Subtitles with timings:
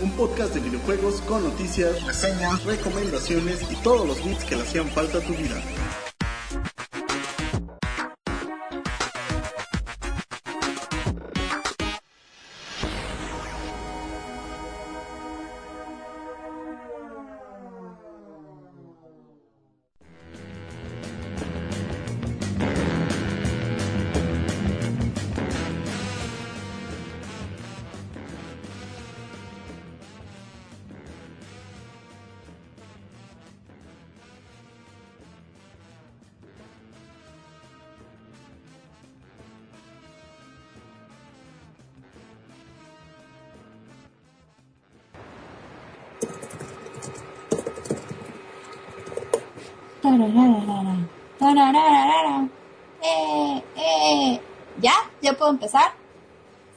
[0.00, 4.88] Un podcast de videojuegos con noticias, reseñas, recomendaciones y todos los beats que le hacían
[4.88, 5.62] falta a tu vida.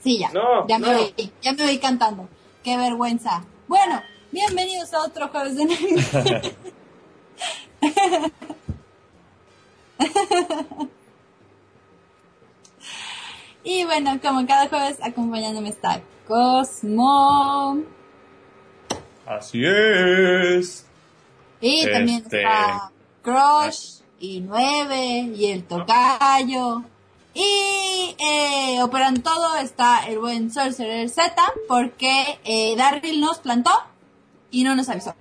[0.05, 0.29] Sí, ya.
[0.29, 0.99] No, ya me no.
[0.99, 2.29] oí, ya me oí cantando.
[2.63, 3.43] Qué vergüenza.
[3.67, 6.43] Bueno, bienvenidos a otro jueves de Navidad.
[13.63, 17.79] y bueno, como cada jueves acompañándome está Cosmo.
[19.25, 20.85] Así es.
[21.61, 22.91] Y también Este- está
[23.23, 26.83] Crush y Nueve y el Tocayo.
[27.35, 31.35] Y eh, operando todo está el buen Sorcerer Z
[31.67, 33.71] porque eh, Darryl nos plantó
[34.51, 35.13] y no nos avisó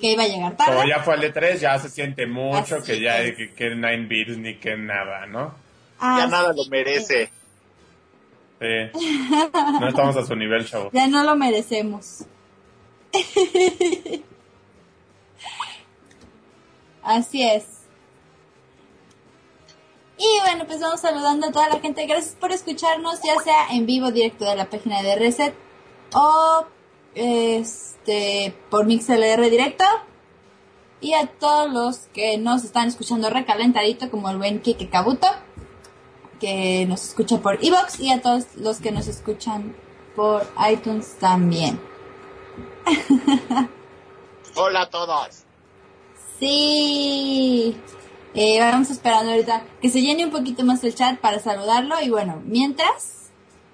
[0.00, 0.74] que iba a llegar tarde.
[0.74, 3.36] Como ya fue al E3, ya se siente mucho Así que ya es.
[3.36, 5.54] que, que 9 bits ni que nada, ¿no?
[6.00, 6.68] Ya nada lo es.
[6.68, 7.30] merece.
[8.60, 8.90] Sí.
[9.80, 10.90] No estamos a su nivel, chavos.
[10.94, 12.24] Ya no lo merecemos.
[17.02, 17.73] Así es.
[20.16, 22.06] Y bueno, pues vamos saludando a toda la gente.
[22.06, 25.54] Gracias por escucharnos, ya sea en vivo directo de la página de Reset
[26.14, 26.66] o
[27.14, 29.84] este por MixLR directo.
[31.00, 35.26] Y a todos los que nos están escuchando recalentadito, como el buen Kike Kabuto,
[36.40, 39.76] que nos escucha por Evox, y a todos los que nos escuchan
[40.16, 41.78] por iTunes también.
[44.54, 45.44] Hola a todos.
[46.38, 47.76] Sí.
[48.34, 51.94] Eh, vamos esperando ahorita que se llene un poquito más el chat para saludarlo.
[52.02, 53.30] Y bueno, mientras,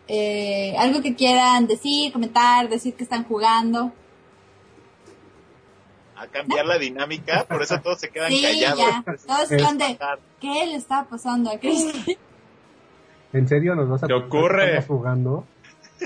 [0.06, 3.92] eh, algo que quieran decir, comentar, decir que están jugando.
[6.16, 8.78] A cambiar la dinámica, por eso todos se quedan Sí, callados.
[8.78, 9.04] ya.
[9.26, 9.98] Todos están de.
[10.38, 12.18] ¿qué le está pasando a Cristi?
[13.32, 14.82] ¿En serio nos vas a ¿Qué ocurre?
[14.82, 15.46] Jugando.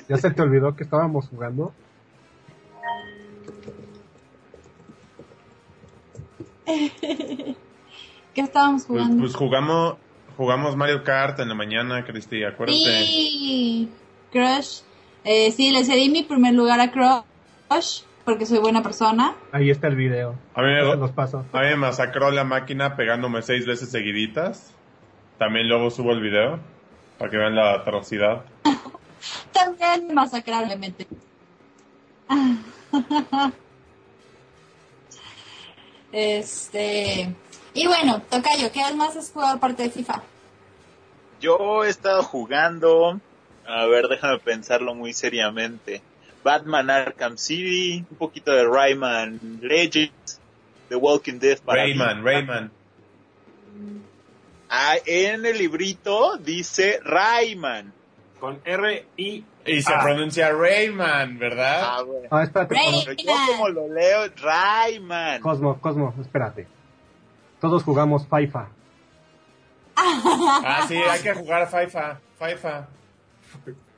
[0.09, 1.73] ¿Ya se te olvidó que estábamos jugando?
[8.35, 9.23] ¿Qué estábamos Pues, jugando?
[9.23, 9.97] pues jugamos,
[10.37, 12.79] jugamos Mario Kart en la mañana, Cristi, acuérdate.
[12.79, 13.89] Sí,
[14.33, 14.81] Crush.
[15.25, 19.35] Eh, sí, le cedí mi primer lugar a Crush porque soy buena persona.
[19.53, 20.35] Ahí está el video.
[20.55, 21.45] A mí, me, los paso.
[21.53, 24.73] a mí me masacró la máquina pegándome seis veces seguiditas.
[25.39, 26.59] También luego subo el video
[27.19, 28.45] para que vean la atrocidad.
[29.53, 31.07] También masacrablemente.
[36.13, 37.35] Este.
[37.75, 40.23] Y bueno, Tocayo, ¿qué más has jugado aparte de FIFA?
[41.41, 43.21] Yo he estado jugando,
[43.67, 46.01] a ver, déjame pensarlo muy seriamente.
[46.45, 50.41] Batman Arkham City, un poquito de Rayman Legends,
[50.89, 52.25] The Walking Dead para Rayman, mí.
[52.31, 52.71] Rayman.
[54.71, 57.93] Ah, en el librito dice Rayman.
[58.41, 60.01] Con R I Y se Ah.
[60.03, 61.81] pronuncia Rayman, ¿verdad?
[61.83, 62.29] Ah, bueno.
[62.31, 63.03] Ah, espérate, Ray- Cosmo.
[63.07, 65.41] Pero yo como lo leo, Rayman.
[65.41, 66.67] Cosmo, Cosmo, espérate.
[67.65, 68.69] Todos jugamos FIFA.
[69.97, 72.19] Ah, sí, hay que jugar FIFA.
[72.39, 72.87] FIFA.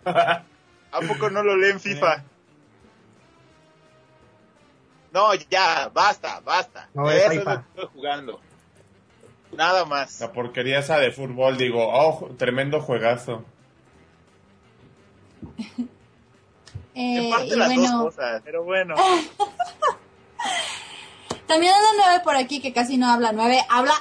[0.93, 2.23] ¿A poco no lo leen FIFA?
[5.13, 6.89] No, ya, basta, basta.
[6.95, 7.51] No, es Eso es FIFA.
[7.55, 8.41] lo que estoy jugando.
[9.51, 10.21] Nada más.
[10.21, 13.45] La porquería esa de fútbol, digo, oh, tremendo juegazo.
[16.95, 18.95] Eh, En parte y las bueno, dos cosas, pero bueno.
[21.47, 23.33] también anda nueve por aquí que casi no habla.
[23.33, 23.95] Nueve habla.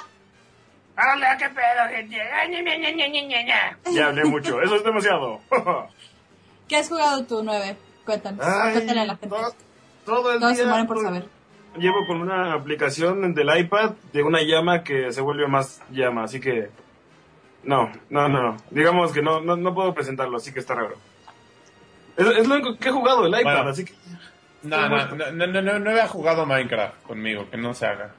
[0.98, 2.16] Hola, qué pedo, gente.
[2.22, 3.78] Ay, ña, ña, ña, ña, ña, ña, ña.
[3.92, 5.40] Ya hablé mucho, eso es demasiado.
[6.68, 7.76] ¿Qué has jugado tú, nueve?
[8.04, 8.44] Cuéntanos.
[8.46, 9.28] Ay, Cuéntale a la gente.
[9.28, 9.54] todo,
[10.04, 11.28] todo el Todos se día mueren por pues, saber.
[11.76, 16.40] Llevo con una aplicación del iPad de una llama que se vuelve más llama, así
[16.40, 16.70] que
[17.64, 18.56] no, no, no, no.
[18.70, 20.94] Digamos que no, no, no puedo presentarlo, así que está raro.
[22.16, 23.68] Es, es lo único que he jugado el iPad, Bueno.
[23.70, 23.92] así que
[24.62, 28.10] No, no, no, no, no, no, no había jugado Minecraft conmigo, que no se haga.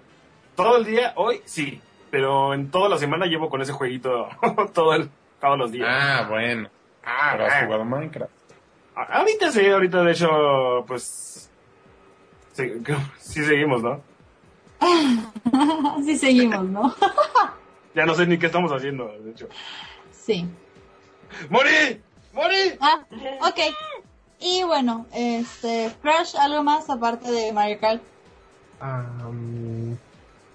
[0.55, 1.81] todo el día, hoy sí.
[2.09, 4.29] pero en toda la semana llevo con ese jueguito
[4.73, 5.09] todo el,
[5.41, 5.87] todos los días.
[5.89, 6.69] Ah, bueno.
[7.03, 8.31] Ah, Pero has jugado Minecraft.
[8.95, 11.49] Ahorita sí, ahorita de hecho, pues...
[12.53, 12.73] Sí,
[13.19, 14.01] sí seguimos, ¿no?
[15.97, 16.95] Así seguimos, ¿no?
[17.95, 19.47] Ya no sé ni qué estamos haciendo, de hecho.
[20.11, 20.47] sí.
[21.49, 22.01] ¡Morí!
[22.33, 22.77] ¡Morí!
[22.79, 22.99] Ah,
[23.41, 23.59] ok.
[24.39, 28.01] Y bueno, este, Crush, ¿algo más aparte de Mario Kart?
[28.79, 29.93] Ah, mm,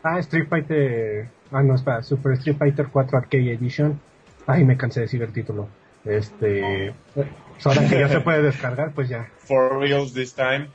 [0.02, 1.29] ah, Street Fighter.
[1.50, 4.00] Ah, no, espera, Super Street Fighter 4 Arcade Edition.
[4.46, 5.69] Ay, me cansé de decir el título.
[6.05, 6.94] Este.
[7.14, 7.26] pues
[7.67, 9.29] ahora que ya se puede descargar, pues ya.
[9.38, 10.69] For reals this time.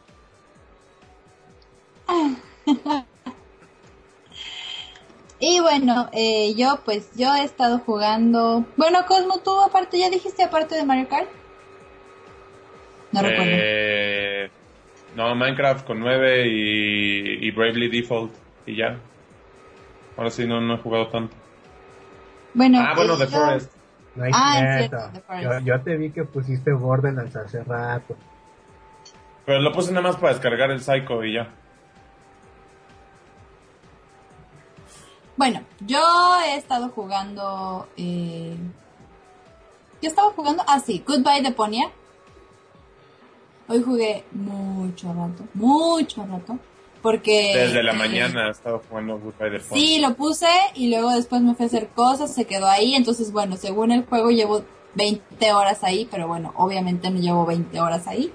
[5.39, 8.65] Y bueno, eh, yo pues yo he estado jugando...
[8.75, 11.29] Bueno, Cosmo, tú aparte, ¿ya dijiste aparte de Mario Kart?
[13.21, 13.51] No recuerdo.
[13.53, 14.49] Eh,
[15.15, 18.31] no, Minecraft con 9 y, y Bravely Default.
[18.65, 18.97] Y ya.
[20.17, 21.35] Ahora sí no, no he jugado tanto.
[22.53, 23.71] Bueno, ah, bueno, pues The yo- Forest.
[24.15, 24.97] No es Ah, cierto.
[24.99, 25.43] cierto, The Forest.
[25.43, 28.15] Yo, yo te vi que pusiste Borderlands hace rato.
[29.45, 31.47] Pero lo puse nada más para descargar el Psycho y ya.
[35.35, 35.99] Bueno, yo
[36.45, 37.87] he estado jugando...
[37.95, 38.55] Eh...
[40.01, 40.63] Yo estaba jugando...
[40.67, 41.89] Ah, sí, Goodbye de Ponia.
[43.67, 46.57] Hoy jugué mucho rato, mucho rato.
[47.01, 47.53] Porque...
[47.55, 49.79] Desde la eh, mañana he estado jugando Goodbye the Phone.
[49.79, 52.95] Sí, lo puse y luego después me fui a hacer cosas, se quedó ahí.
[52.95, 54.63] Entonces, bueno, según el juego llevo
[54.95, 58.31] 20 horas ahí, pero bueno, obviamente no llevo 20 horas ahí.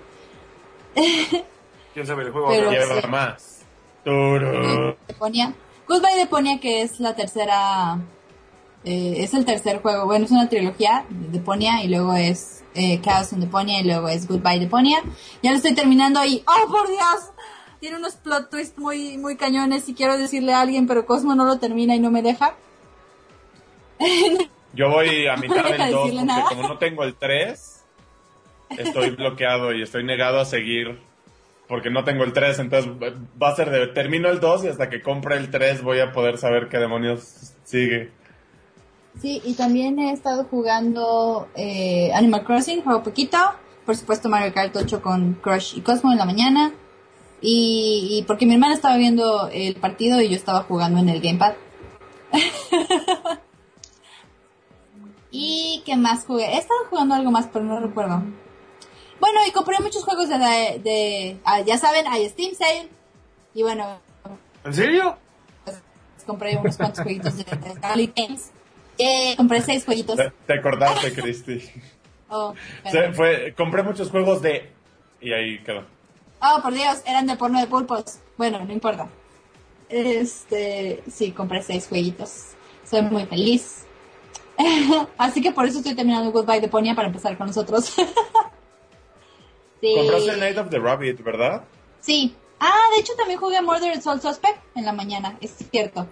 [1.95, 2.49] ¿Quién sabe el juego?
[2.49, 3.07] Pero- Lleva sí.
[3.09, 3.63] más.
[4.05, 4.97] Turu.
[5.89, 7.99] Goodbye de Ponia, que es la tercera,
[8.85, 10.07] eh, es el tercer juego.
[10.07, 14.09] Bueno, es una trilogía de Ponia y luego es eh, Chaos en Deponia y luego
[14.09, 15.03] es Goodbye de Ponia.
[15.43, 17.33] Ya lo estoy terminando y, ¡oh por Dios!
[17.81, 21.45] Tiene unos plot twists muy, muy cañones y quiero decirle a alguien, pero Cosmo no
[21.45, 22.55] lo termina y no me deja.
[24.75, 26.45] Yo voy a mitad No del 2 decirle porque nada.
[26.49, 27.85] como no tengo el 3,
[28.79, 30.99] estoy bloqueado y estoy negado a seguir
[31.69, 32.91] porque no tengo el 3, entonces
[33.41, 36.13] va a ser de termino el 2 y hasta que compre el 3 voy a
[36.13, 38.11] poder saber qué demonios sigue.
[39.21, 43.39] Sí, y también he estado jugando eh, Animal Crossing, juego poquito.
[43.87, 46.73] Por supuesto Mario Kart 8 con Crush y Cosmo en la mañana.
[47.41, 51.21] Y, y porque mi hermana estaba viendo el partido y yo estaba jugando en el
[51.21, 51.55] Gamepad.
[55.31, 56.45] ¿Y qué más jugué?
[56.47, 58.23] He estado jugando algo más, pero no recuerdo.
[59.21, 60.39] Bueno, y compré muchos juegos de...
[60.39, 62.89] de, de- ah, ya saben, hay Steam Sale.
[63.55, 63.99] Y bueno,
[64.65, 65.17] ¿En serio?
[66.27, 68.53] compré unos cuantos jueguitos de, de Games.
[68.99, 70.17] Eh, compré seis jueguitos.
[70.17, 71.63] Te, te acordaste, Cristi.
[72.35, 72.55] Oh,
[72.85, 73.15] Se- perdón.
[73.15, 74.71] fue, compré muchos juegos de...
[75.21, 75.85] Y ahí quedó.
[76.41, 78.21] Oh, por Dios, eran de porno de pulpos.
[78.39, 79.07] Bueno, no importa.
[79.91, 82.53] Este, sí, compré seis jueguitos.
[82.89, 83.85] Soy muy feliz.
[85.19, 87.85] Así que por eso estoy terminando Goodbye de Ponia para empezar con nosotros.
[89.83, 89.95] sí.
[89.95, 91.65] Compraste Night of the Rabbit, ¿verdad?
[92.01, 92.35] Sí.
[92.61, 95.37] Ah, de hecho también jugué Murder Soul Suspect en la mañana.
[95.43, 96.07] Es cierto.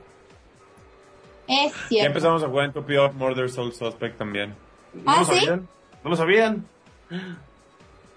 [1.52, 2.06] Es Ya cierto.
[2.06, 4.54] empezamos a jugar en Copy of Murder Soul Suspect también.
[4.94, 5.34] ¿No Ah, lo ¿sí?
[5.40, 5.68] sabían?
[6.04, 6.64] ¿No lo sabían?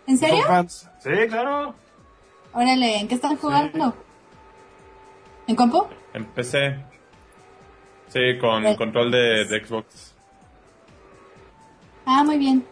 [0.06, 0.38] ¿En serio?
[0.38, 0.90] ¿Son fans?
[1.00, 1.74] Sí, claro.
[2.54, 3.96] Órale, ¿en qué están jugando?
[5.48, 5.88] ¿En compu?
[6.14, 6.78] Empecé.
[8.10, 8.76] Sí, con Eh.
[8.78, 10.14] control de, de Xbox.
[12.06, 12.64] Ah, muy bien.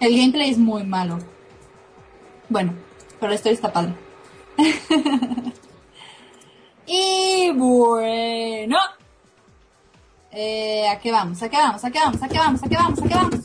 [0.00, 1.18] El gameplay es muy malo.
[2.50, 2.74] Bueno,
[3.18, 3.94] pero está padre.
[6.86, 8.76] y bueno.
[10.32, 11.42] Eh, ¿A qué vamos?
[11.42, 11.84] ¿A qué vamos?
[11.84, 12.22] ¿A qué vamos?
[12.22, 12.62] ¿A qué vamos?
[12.62, 12.98] ¿A qué vamos?
[13.02, 13.40] ¿A qué vamos?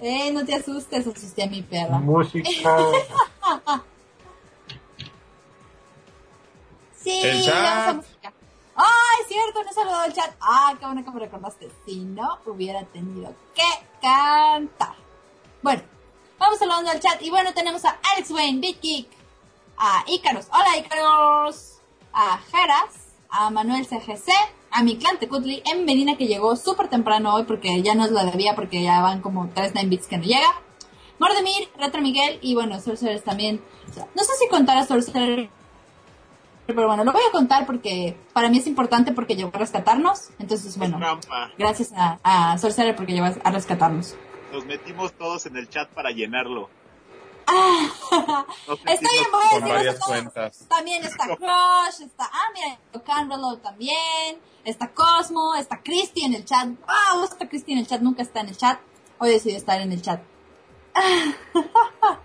[0.00, 1.98] Eh, no te asustes, asusté a mi perra.
[1.98, 2.48] Música.
[7.02, 7.54] Sí, El chat.
[7.54, 8.32] vamos a música.
[8.76, 9.62] ¡Ah, es cierto!
[9.64, 10.34] No he saludado el chat.
[10.40, 11.68] ¡Ah, qué bueno que me recordaste!
[11.84, 13.62] Si no, hubiera tenido que
[14.00, 14.94] cantar.
[15.62, 15.82] Bueno,
[16.38, 17.20] vamos saludando al chat.
[17.22, 19.08] Y bueno, tenemos a Alex Wayne, BitGeek,
[19.78, 20.46] a Icaros.
[20.52, 21.78] ¡Hola, Icaros!
[22.12, 22.94] A Jeras,
[23.30, 24.30] a Manuel CGC,
[24.72, 28.24] a mi clan Tecutli, en Medina que llegó súper temprano hoy porque ya nos la
[28.24, 30.48] debía porque ya van como 3 9 bits que no llega.
[31.18, 33.62] Mordemir, Retro Miguel y bueno, Sorcerers también.
[33.88, 35.50] O sea, no sé si contar a Sorcerer
[36.66, 40.30] pero bueno, lo voy a contar porque para mí es importante porque llegó a rescatarnos.
[40.38, 40.98] Entonces, bueno,
[41.58, 44.16] gracias a, a Sorcerer porque llegó a rescatarnos.
[44.52, 46.68] Nos metimos todos en el chat para llenarlo.
[48.68, 49.16] No sé está si
[50.12, 50.30] bien.
[50.68, 56.68] También está Crush, está, ah, mira, Canrelo también, está Cosmo, está Christy en el chat.
[56.68, 58.80] Wow, está Christy en el chat, nunca está en el chat.
[59.18, 60.22] Hoy decidió estar en el chat.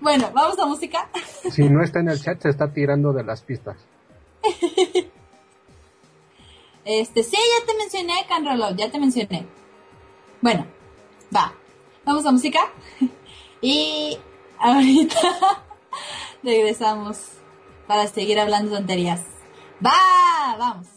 [0.00, 1.10] bueno, vamos a música.
[1.50, 3.76] si no está en el chat, se está tirando de las pistas.
[6.84, 9.46] este, sí, ya te mencioné, Canrelo, ya te mencioné.
[10.40, 10.66] Bueno,
[11.34, 11.54] va.
[12.04, 12.70] Vamos a música.
[13.64, 14.18] Y
[14.58, 15.18] ahorita
[16.42, 17.16] regresamos
[17.86, 19.22] para seguir hablando tonterías.
[19.82, 20.54] ¡Va!
[20.58, 20.88] ¡Vamos!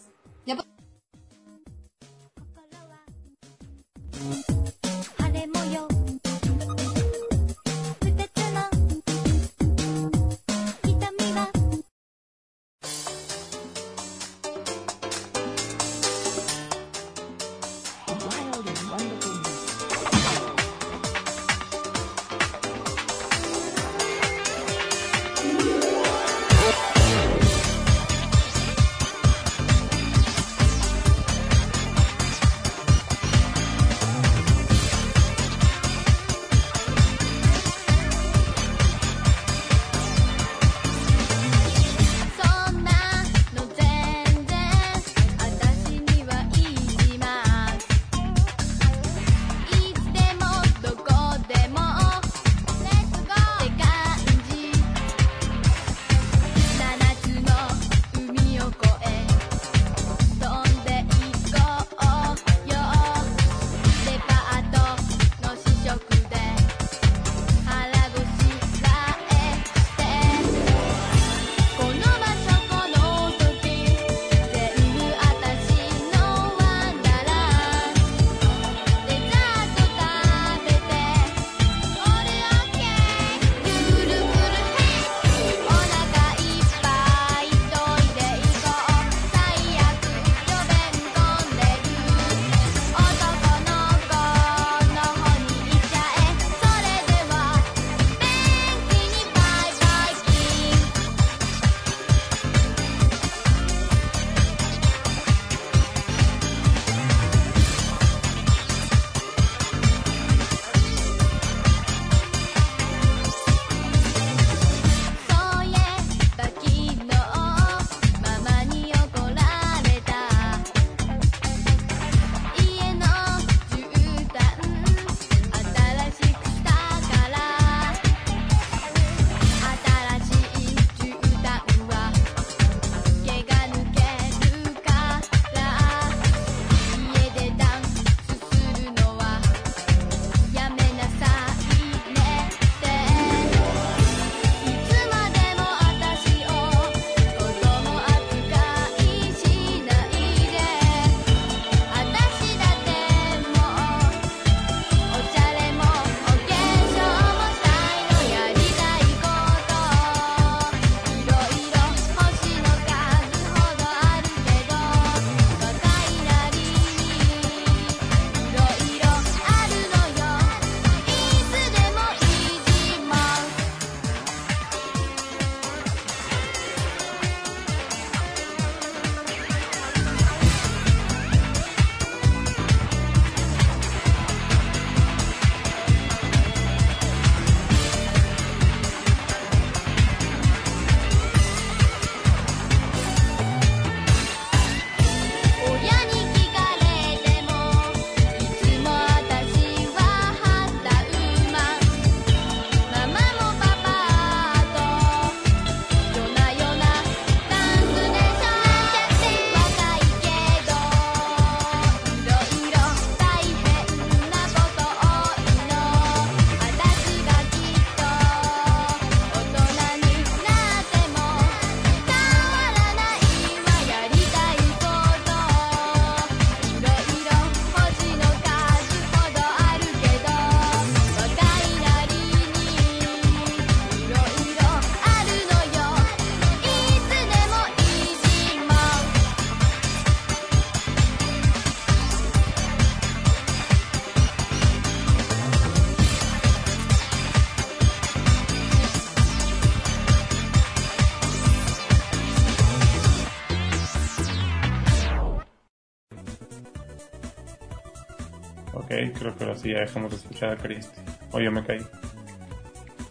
[259.80, 260.90] dejamos de escuchar a Chris.
[261.32, 261.84] O yo me caí.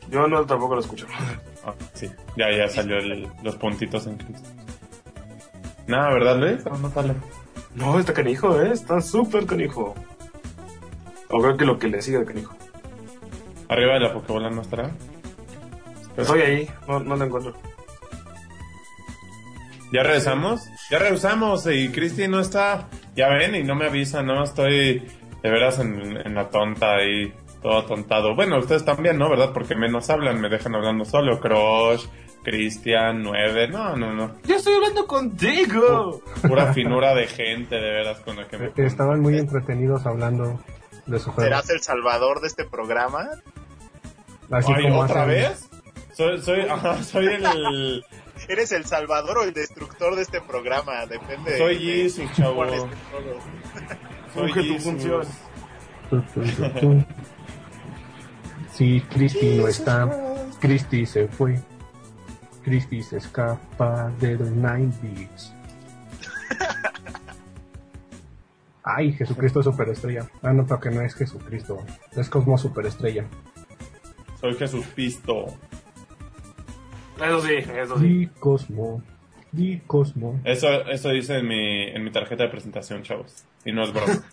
[0.09, 1.05] Yo no tampoco lo escucho.
[1.65, 4.41] Ah, sí, ya, ya salió el, los puntitos en Chris.
[5.87, 6.65] Nada, ¿verdad, Luis?
[6.65, 7.13] No, no sale.
[7.75, 8.71] No, está canijo, ¿eh?
[8.71, 9.93] Está súper canijo.
[11.29, 12.55] O creo que lo que le sigue de canijo.
[13.69, 14.91] ¿Arriba de la Pokébola no estará?
[16.15, 17.53] Estoy ahí, no, no la encuentro.
[19.93, 20.67] ¿Ya regresamos?
[20.89, 22.87] Ya regresamos y Cristi no está.
[23.15, 25.07] Ya ven, y no me avisa, no estoy
[25.47, 28.35] de veras en, en la tonta ahí, todo tontado.
[28.35, 29.29] Bueno, ustedes también, ¿no?
[29.29, 29.51] ¿Verdad?
[29.53, 31.39] Porque menos hablan, me dejan hablando solo.
[31.39, 32.05] Crush,
[32.43, 33.69] Cristian, 9.
[33.69, 34.35] No, no, no.
[34.43, 36.21] Yo estoy hablando contigo.
[36.47, 38.71] Pura finura de gente, de veras, con la que me.
[38.85, 40.59] Estaban muy entretenidos hablando
[41.05, 41.49] de su juego.
[41.49, 43.27] ¿Serás el salvador de este programa?
[44.51, 45.69] Así Ay, como ¿otra vez?
[46.13, 48.03] Soy, soy, ajá, soy el.
[48.49, 51.05] ¿Eres el salvador o el destructor de este programa?
[51.07, 52.63] Depende de- Soy de Jesus, chavo.
[54.33, 54.83] Funge tu Jesus.
[54.83, 55.25] función.
[58.77, 60.07] Si Christy no está,
[60.59, 61.59] Christy se fue.
[62.63, 65.51] Christy se escapa de los 90s.
[68.83, 70.29] Ay, Jesucristo Superestrella.
[70.43, 71.79] Ah, no, pero que no es Jesucristo.
[72.15, 73.25] Es Cosmo Superestrella.
[74.39, 75.47] Soy Jesús Pisto.
[77.19, 78.05] Eso sí, eso sí.
[78.05, 79.01] Di Cosmo.
[79.51, 80.39] Di Cosmo.
[80.43, 83.43] Eso, eso dice en mi, en mi tarjeta de presentación, chavos.
[83.67, 84.13] Y no es broma.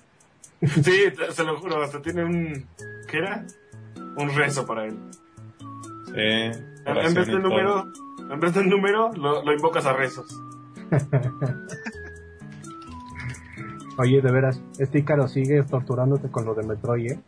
[0.67, 2.67] Sí, se lo juro, hasta tiene un...
[3.07, 3.45] ¿Qué era?
[4.17, 4.97] Un rezo para él.
[6.07, 6.13] Sí.
[6.87, 7.93] En, vez y del número,
[8.31, 10.27] en vez del número, lo, lo invocas a rezos.
[13.99, 17.21] Oye, de veras, este Ícaro sigue torturándote con lo de Metroid, ¿eh?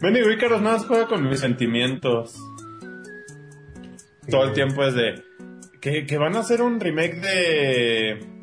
[0.00, 2.38] Benny Icarus nada más juega con mis sentimientos.
[4.30, 5.24] Todo el tiempo es de.
[5.80, 8.37] Que, que van a hacer un remake de.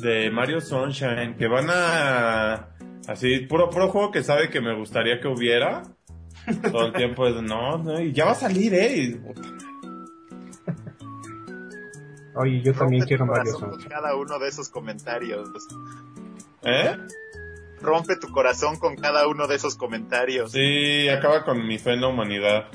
[0.00, 1.36] De Mario Sunshine.
[1.36, 2.68] Que van a.
[3.06, 5.82] Así, puro, puro juego que sabe que me gustaría que hubiera.
[6.70, 8.96] Todo el tiempo es no, no, y ya va a salir, eh.
[8.96, 9.20] y,
[12.34, 13.90] Oye, yo también Rompe tu quiero Mario corazón con Sunshine.
[13.90, 15.48] cada uno de esos comentarios.
[16.62, 16.96] ¿Eh?
[17.80, 20.52] Rompe tu corazón con cada uno de esos comentarios.
[20.52, 22.66] Sí, acaba con mi fe en la humanidad.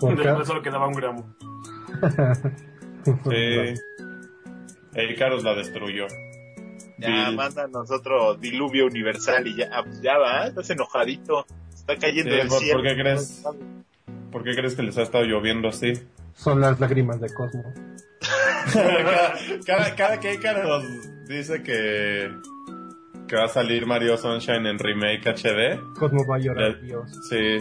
[0.00, 1.34] Después solo quedaba un gramo.
[3.04, 3.74] Sí.
[4.94, 6.06] E Icarus la destruyó.
[6.98, 11.46] Ya, mándanos otro diluvio universal y ya, ah, pues ya va, estás enojadito.
[11.72, 12.80] Está cayendo Sí, del ¿por- cielo.
[12.80, 13.44] por qué crees?
[14.32, 15.92] ¿Por qué crees que les ha estado lloviendo así?
[16.34, 17.62] Son las lágrimas de Cosmo.
[18.72, 19.34] cada,
[19.66, 20.84] cada, cada que Icarus
[21.28, 22.30] dice que,
[23.28, 26.86] que va a salir Mario Sunshine en remake HD, Cosmo va a llorar, Ya.
[26.86, 27.10] Dios.
[27.30, 27.58] sí,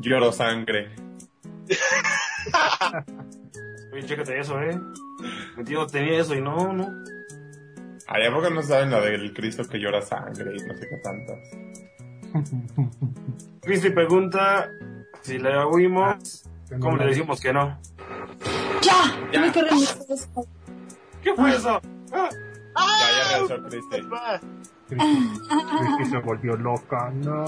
[0.00, 0.90] lloro sangre.
[3.92, 4.76] Oye, chécate eso, ¿eh?
[5.56, 6.88] Mi tío tenía eso y no, no.
[8.06, 10.96] Ay, ¿a poco no saben la del Cristo que llora sangre y no sé qué
[11.02, 11.38] tantas?
[13.62, 14.68] Cristi pregunta
[15.22, 16.44] si le oímos,
[16.80, 17.78] ¿cómo le decimos que no?
[18.82, 19.30] ¡Ya!
[19.32, 19.50] Ya.
[19.50, 20.48] Skype.
[21.22, 21.80] ¿Qué fue eso?
[22.12, 22.28] Ah,
[22.76, 23.96] Ya, ya regresó Cristi.
[24.88, 25.40] Cristi,
[25.86, 27.10] Cristi se volvió loca.
[27.10, 27.44] No.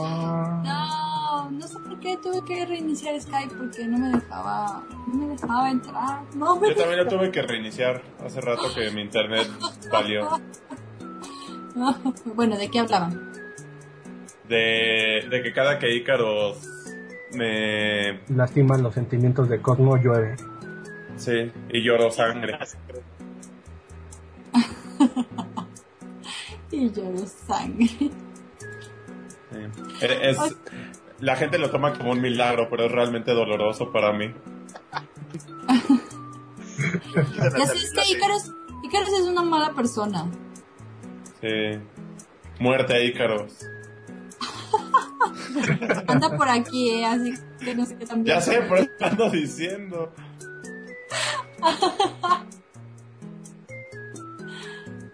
[0.62, 1.15] No,
[1.51, 5.70] no sé por qué tuve que reiniciar Skype porque no me dejaba, no me dejaba
[5.70, 6.22] entrar.
[6.35, 9.49] No me Yo también lo tuve que reiniciar hace rato que mi internet
[9.90, 10.29] valió.
[12.35, 13.33] Bueno, ¿de qué hablaban?
[14.49, 16.57] De, de que cada que Icarus
[17.35, 18.20] me...
[18.35, 20.37] Lastiman los sentimientos de Cosmo, llueve.
[21.16, 22.59] Sí, y lloro sangre.
[26.70, 27.88] Y lloro sangre.
[27.88, 28.11] Sí.
[30.01, 30.38] Es,
[31.20, 34.33] la gente lo toma como un milagro, pero es realmente doloroso para mí.
[37.37, 38.52] Ya sé, es que Icarus,
[38.85, 40.26] Icarus es una mala persona.
[41.40, 41.81] Sí.
[42.61, 43.66] Muerte a Ícaros.
[46.07, 48.37] Anda por aquí, eh, así que no sé qué también.
[48.37, 50.12] Ya sé, pero eso ando diciendo.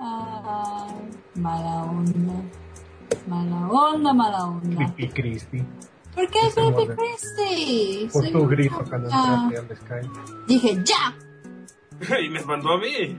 [0.01, 2.43] Ay, mala onda.
[3.29, 4.77] Mala onda, mala onda.
[4.77, 5.65] Creepy Cristi.
[6.15, 6.97] ¿Por qué Creepy modelo.
[6.97, 8.09] Christy?
[8.13, 10.11] Por tu grito cuando entraste al Skype.
[10.47, 11.17] Dije, ¡ya!
[12.21, 13.19] y me espantó a mí.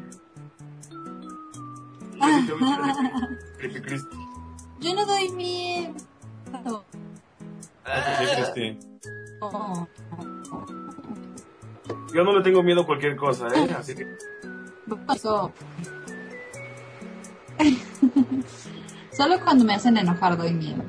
[4.79, 5.93] Yo no doy miedo.
[8.19, 8.79] Sí, Cristi.
[9.41, 9.87] Oh.
[12.13, 13.75] Yo no le tengo miedo a cualquier cosa, ¿eh?
[13.77, 14.05] Así que...
[14.05, 15.51] ¿Qué pasó?
[19.11, 20.83] Solo cuando me hacen enojar doy miedo.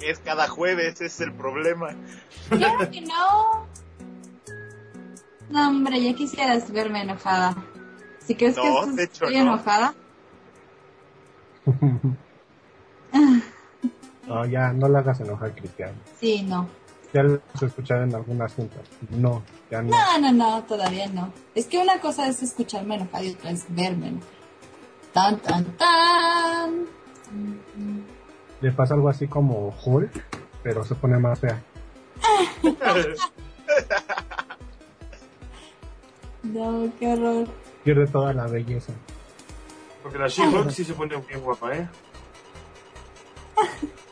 [0.00, 1.88] Es cada jueves, ese es el problema.
[2.48, 3.66] claro que no.
[5.50, 7.56] No, hombre, ya quisieras verme enojada.
[8.24, 9.42] Si crees No, que esto- de hecho, estoy no.
[9.42, 9.94] enojada,
[14.26, 15.92] No, ya, no la hagas enojar, Cristian.
[16.20, 16.68] sí, no.
[17.12, 18.82] Ya lo has escuchado en algunas juntas.
[19.10, 19.90] No, ya no.
[19.90, 21.32] No, no, no, todavía no.
[21.56, 24.30] Es que una cosa es escucharme enojada y otra es verme enojada.
[25.12, 26.86] Tan, tan, tan.
[28.60, 30.10] Le pasa algo así como Hulk,
[30.62, 31.62] pero se pone más fea.
[36.42, 37.46] No, qué horror.
[37.84, 38.94] Pierde toda la belleza.
[40.02, 41.86] Porque la She-Hulk sí se pone bien guapa, ¿eh?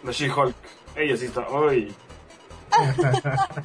[0.05, 0.55] La She-Hulk.
[0.95, 1.47] Ella sí está.
[1.69, 1.95] ¡Ay!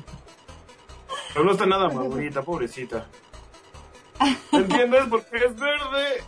[1.34, 3.06] Pero no está nada madurita, pobrecita.
[4.52, 5.06] ¿Entiendes?
[5.10, 6.24] Porque es verde.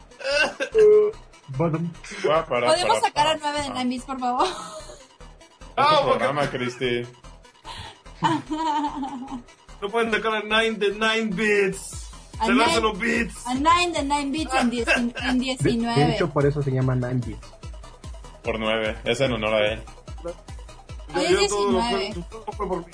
[1.49, 1.91] Bottom.
[2.31, 3.51] Ah, para, ¿Podemos para, sacar a para.
[3.53, 4.47] 9 de Namis, por favor?
[5.77, 7.07] Ah, porque programa, Cristi.
[9.81, 12.01] no pueden sacar a 9 de 9 bits.
[12.39, 13.47] A Se nine- lanzan los bits.
[13.47, 16.15] A 9 de 9 bits en, diez- en De, de 19.
[16.15, 17.47] hecho, por eso se llama 9 bits.
[18.43, 18.95] Por nueve.
[19.03, 19.83] Es en honor a él.
[21.15, 22.13] Hoy es todo, lo 19.
[22.13, 22.91] fue, todo fue por mí.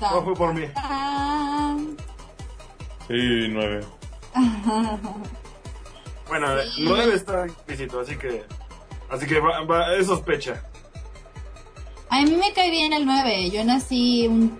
[0.00, 0.64] Todo fue por mí.
[3.08, 3.84] Sí, nueve.
[6.40, 8.44] Bueno, 9 está implícito, así que.
[9.10, 10.62] Así que va, va- es sospecha.
[12.10, 13.50] A mí me cae bien el 9.
[13.50, 14.58] Yo nací un...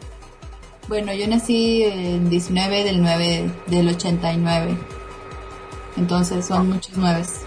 [0.88, 4.76] Bueno, yo nací el 19 del 9 del 89.
[5.96, 7.40] Entonces son muchos nueves.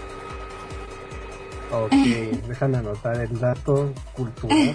[1.70, 1.92] Ok,
[2.48, 4.74] déjame anotar el dato cultural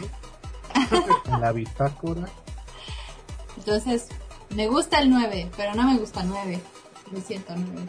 [1.26, 2.28] en la bitácora.
[3.58, 4.08] Entonces,
[4.56, 6.60] me gusta el 9, pero no me gusta 9.
[7.12, 7.88] Lo siento, 9.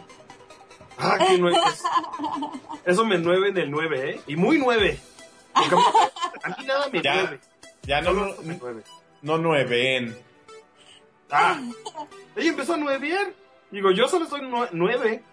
[0.97, 1.57] Ah, qué nueve.
[1.67, 1.83] es-
[2.85, 4.21] Eso me nueve en el 9, ¿eh?
[4.27, 4.99] Y muy 9.
[5.53, 5.75] Porque
[6.43, 7.39] a mí nada me Ya, nueve.
[7.83, 8.83] ya no, no, me nueve.
[9.21, 10.17] no nueven.
[11.31, 11.59] Ah,
[12.35, 13.33] ella empezó a nuevear.
[13.71, 15.23] Digo, yo solo soy nue- nueve.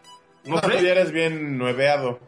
[0.44, 0.82] No No, tú sé.
[0.82, 2.18] ya eres bien nueveado.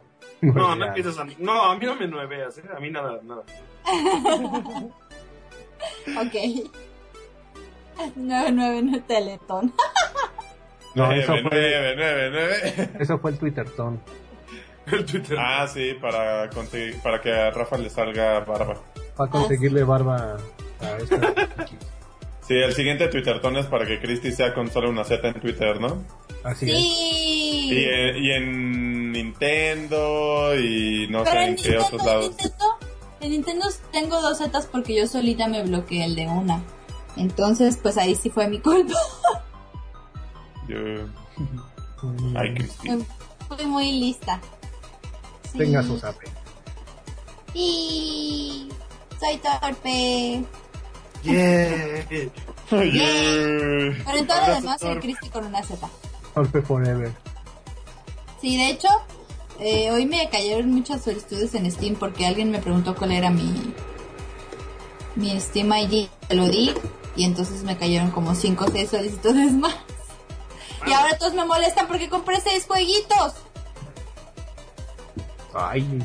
[0.41, 1.25] No, no empieces a...
[1.39, 2.63] No, a mí no me nueveas, ¿eh?
[2.75, 3.43] A mí nada, nada.
[6.07, 6.35] Ok.
[8.15, 9.73] 9, 9 no es teletón.
[10.95, 12.89] No, nueve, eso fue, nueve, nueve, nueve.
[12.99, 14.01] eso fue el Twitter ton.
[14.91, 15.37] El Twitter.
[15.39, 18.75] Ah, sí, para, conseguir, para que a Rafa le salga barba.
[19.17, 20.37] Para conseguirle barba
[20.81, 21.33] a esta.
[22.47, 25.81] Sí, el siguiente Twitterton es para que Christy sea con solo una Z en Twitter,
[25.81, 26.03] ¿no?
[26.43, 26.77] Así es.
[26.77, 27.69] Sí.
[27.71, 32.25] Y, en- y en Nintendo y no Pero sé en qué Nintendo, otros lados.
[32.29, 32.65] Nintendo,
[33.21, 36.61] en Nintendo tengo dos Zetas porque yo solita me bloqueé el de una.
[37.17, 38.93] Entonces, pues ahí sí fue mi culpa.
[40.67, 42.89] Mm, Ay, Christy.
[43.47, 44.39] Fui muy lista.
[45.51, 45.57] Sí.
[45.59, 46.27] Tenga su zape.
[47.53, 48.69] Y
[49.19, 50.43] soy torpe.
[51.23, 52.07] Yeah.
[52.09, 54.03] Yeah.
[54.05, 55.87] Pero en todo lo demás soy Cristi con una Z.
[56.35, 57.11] Golpe forever.
[58.41, 58.87] Sí, de hecho,
[59.59, 63.73] eh, hoy me cayeron muchas solicitudes en Steam porque alguien me preguntó cuál era mi
[65.15, 66.07] mi Steam ID.
[66.29, 66.73] Lo di
[67.15, 69.75] y entonces me cayeron como 5 o 6 solicitudes más.
[70.85, 73.33] Y ahora todos me molestan porque compré 6 jueguitos.
[75.53, 76.03] Ay,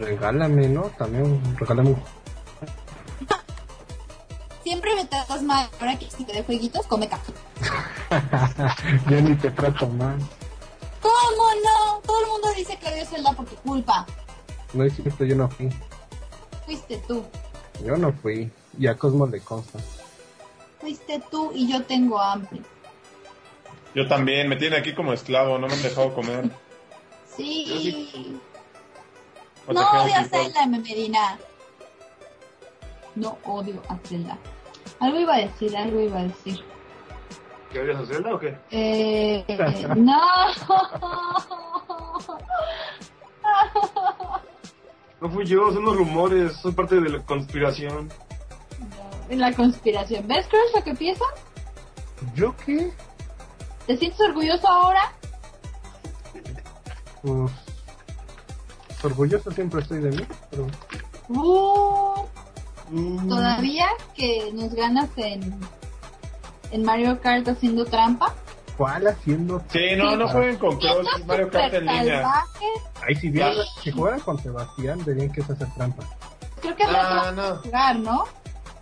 [0.00, 0.82] regálame, ¿no?
[0.98, 1.96] También regálame un
[4.64, 5.68] Siempre me tratas mal.
[5.80, 7.32] Ahora que si te de jueguitos, come caca.
[9.10, 10.18] Yo ni te trato mal.
[11.00, 12.00] ¿Cómo no?
[12.00, 14.06] Todo el mundo dice que odio Zelda por tu culpa.
[14.72, 15.68] No es cierto, yo no fui.
[16.64, 17.24] Fuiste tú.
[17.84, 18.50] Yo no fui.
[18.78, 19.78] Y a Cosmo le consta.
[20.80, 22.60] Fuiste tú y yo tengo hambre.
[23.96, 26.50] Yo también, me tienen aquí como esclavo, no me han dejado comer.
[27.34, 28.38] Sí.
[29.66, 30.24] No que odio a.
[30.24, 31.38] Zelda, Medina.
[33.14, 34.36] No odio a Zelda.
[35.00, 36.62] Algo iba a decir, algo iba a decir.
[37.72, 38.54] ¿Qué odias a Zelda o qué?
[38.70, 39.44] Eh,
[39.96, 40.20] no.
[45.18, 48.10] No fui yo, son los rumores, son parte de la conspiración.
[49.30, 50.28] En la conspiración.
[50.28, 51.24] ¿Ves, Crush, lo que piensa?
[52.34, 52.92] ¿Yo qué?
[53.86, 55.12] ¿Te sientes orgulloso ahora?
[57.22, 57.52] Pues.
[59.02, 60.66] Orgulloso siempre estoy de mí, pero.
[61.28, 65.58] Uh, Todavía que nos ganas en,
[66.70, 68.34] en Mario Kart haciendo trampa.
[68.76, 69.62] ¿Cuál haciendo?
[69.70, 72.32] Sí, no, no jueguen con Cross Mario Kart en línea.
[73.06, 76.04] Ahí si bien, si juegan con Sebastián, verían que es hacer trampa.
[76.60, 77.56] Creo que es Ah, no.
[77.56, 78.24] jugar, ¿no?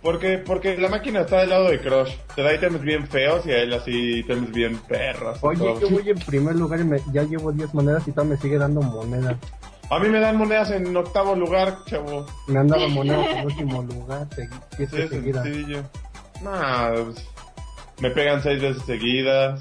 [0.05, 2.13] Porque, porque la máquina está del lado de Crush.
[2.35, 5.39] Te da ítems bien feos y a él así ítems bien perros.
[5.41, 5.79] y Oye, todo.
[5.81, 8.59] yo voy en primer lugar y me, ya llevo 10 monedas y todavía me sigue
[8.59, 9.35] dando monedas.
[9.89, 12.23] A mí me dan monedas en octavo lugar, chavo.
[12.47, 14.85] Me han dado monedas en último lugar, segui- Sí,
[15.33, 15.81] sencillo.
[16.43, 17.27] Nah, pues,
[17.99, 19.59] me pegan seis veces seguidas.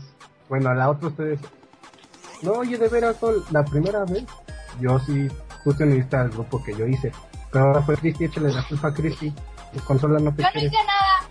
[0.51, 1.41] Bueno, a la otra ustedes.
[2.43, 3.17] No, oye, de veras,
[3.51, 4.25] la primera vez,
[4.79, 5.27] yo sí,
[5.65, 7.13] tú te uniste al grupo que yo hice.
[7.51, 9.33] Pero ahora fue Cristi, échale la culpa a Cristi.
[9.75, 10.71] Tu consola no te Yo no quiere.
[10.71, 11.29] nada.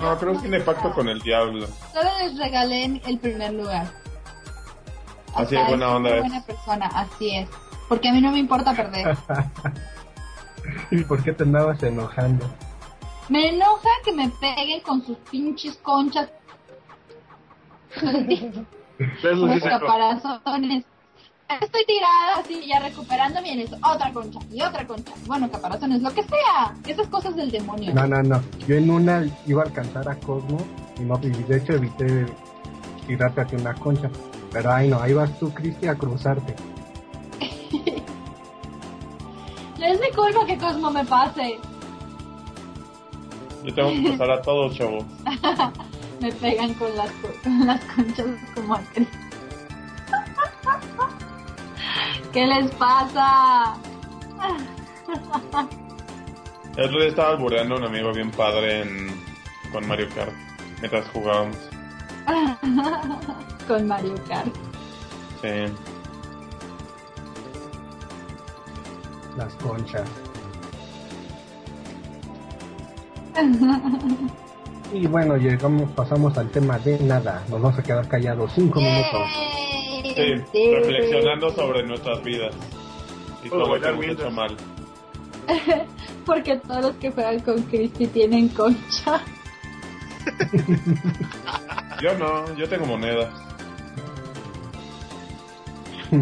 [0.00, 1.66] No, creo que tiene pacto con el diablo.
[1.92, 3.86] Solo les regalé en el primer lugar.
[5.34, 6.20] Así Hasta buena es onda es.
[6.22, 7.48] buena persona, así es.
[7.88, 9.16] Porque a mí no me importa perder.
[10.90, 12.50] ¿Y por qué te andabas enojando?
[13.28, 16.28] Me enoja que me peguen con sus pinches conchas.
[17.96, 18.64] Eso
[18.98, 20.84] sí Los se caparazones.
[21.48, 22.80] Estoy tirada así, ya
[23.52, 25.12] en eso, otra concha y otra concha.
[25.26, 26.74] Bueno, caparazones, lo que sea.
[26.86, 27.94] Esas cosas del demonio.
[27.94, 28.42] No, no, no.
[28.66, 30.58] Yo en una iba a alcanzar a Cosmo
[30.98, 32.26] y no, y de hecho evité
[33.06, 34.10] tirarte hacia una concha.
[34.52, 36.54] Pero ahí no, ahí vas tú, Cristi, a cruzarte.
[39.80, 41.58] Es mi culpa que Cosmo me pase.
[43.64, 45.04] Yo tengo que pasar a todos, chavos.
[46.20, 49.06] Me pegan con las, co- con las conchas como a Cris.
[52.36, 53.78] ¿Qué les pasa?
[56.76, 59.08] El otro día estaba albureando a un amigo bien padre en,
[59.72, 60.34] con Mario Kart
[60.78, 61.56] mientras jugábamos.
[63.66, 64.54] con Mario Kart.
[65.40, 65.72] Sí.
[69.38, 70.06] Las conchas.
[74.92, 77.42] Y bueno, llegamos, pasamos al tema de nada.
[77.48, 79.75] Nos vamos a quedar callados cinco minutos.
[80.14, 82.54] Sí, reflexionando sobre nuestras vidas
[83.44, 84.56] y Todo lo que hemos hecho mal.
[86.26, 89.20] Porque todos los que juegan con Christy tienen concha.
[92.02, 93.32] Yo no, yo tengo monedas.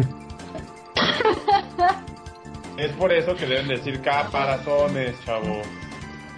[2.77, 5.61] es por eso que deben decir caparazones, chavo.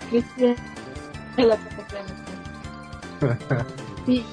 [0.10, 0.56] Christy
[1.38, 1.70] es la que
[4.06, 4.26] Sí.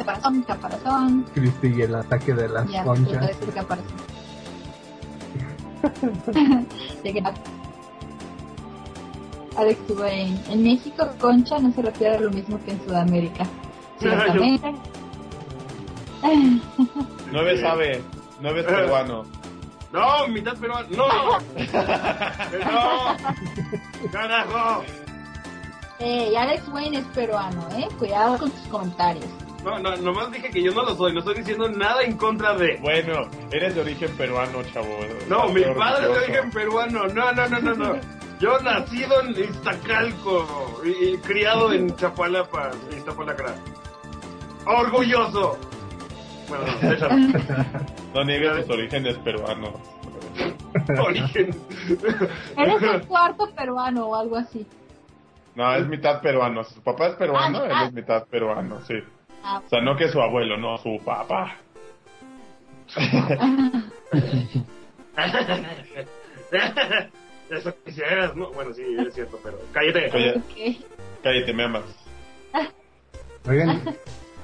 [0.00, 1.26] Caparazón, caparazón.
[1.34, 3.36] Cristi y el ataque de las Ya, conchas.
[3.54, 3.96] caparazón.
[9.56, 10.40] Alex Wayne.
[10.48, 13.44] En México, concha no se refiere a lo mismo que en Sudamérica.
[13.98, 14.74] Ciertamente.
[17.30, 18.02] Nueve sabe,
[18.40, 19.24] nueve es peruano.
[19.92, 20.86] No, mitad peruano.
[20.96, 21.08] No.
[22.64, 23.16] no.
[24.12, 24.84] Carajo.
[25.98, 27.88] Eh, y Alex Wayne es peruano, ¿eh?
[27.98, 29.26] Cuidado con tus comentarios.
[29.64, 31.12] No, no, nomás dije que yo no lo soy.
[31.12, 32.78] No estoy diciendo nada en contra de.
[32.80, 34.98] Bueno, eres de origen peruano, chavo.
[35.28, 37.06] No, mi padre es de origen peruano.
[37.08, 38.00] No, no, no, no, no.
[38.40, 43.54] Yo nacido en Iztacalco y, y criado en Chapalapa, Iztapalacra.
[44.66, 45.58] Orgulloso.
[46.48, 47.14] Bueno, no, déjalo.
[48.14, 49.74] No niegues tus orígenes peruanos.
[51.00, 51.54] Origen.
[52.56, 54.66] Eres el cuarto peruano o algo así.
[55.54, 56.64] No, es mitad peruano.
[56.64, 57.84] Su papá es peruano, Ah, él ah.
[57.86, 58.94] es mitad peruano, sí.
[59.42, 61.56] Ah, O sea, no que su abuelo, no, su papá.
[67.50, 68.50] Eso quisieras, ¿no?
[68.52, 70.10] Bueno, sí, es cierto, pero cállate.
[70.14, 70.84] Oye, ok.
[71.22, 71.82] cállate, me amas.
[73.48, 73.82] Oigan,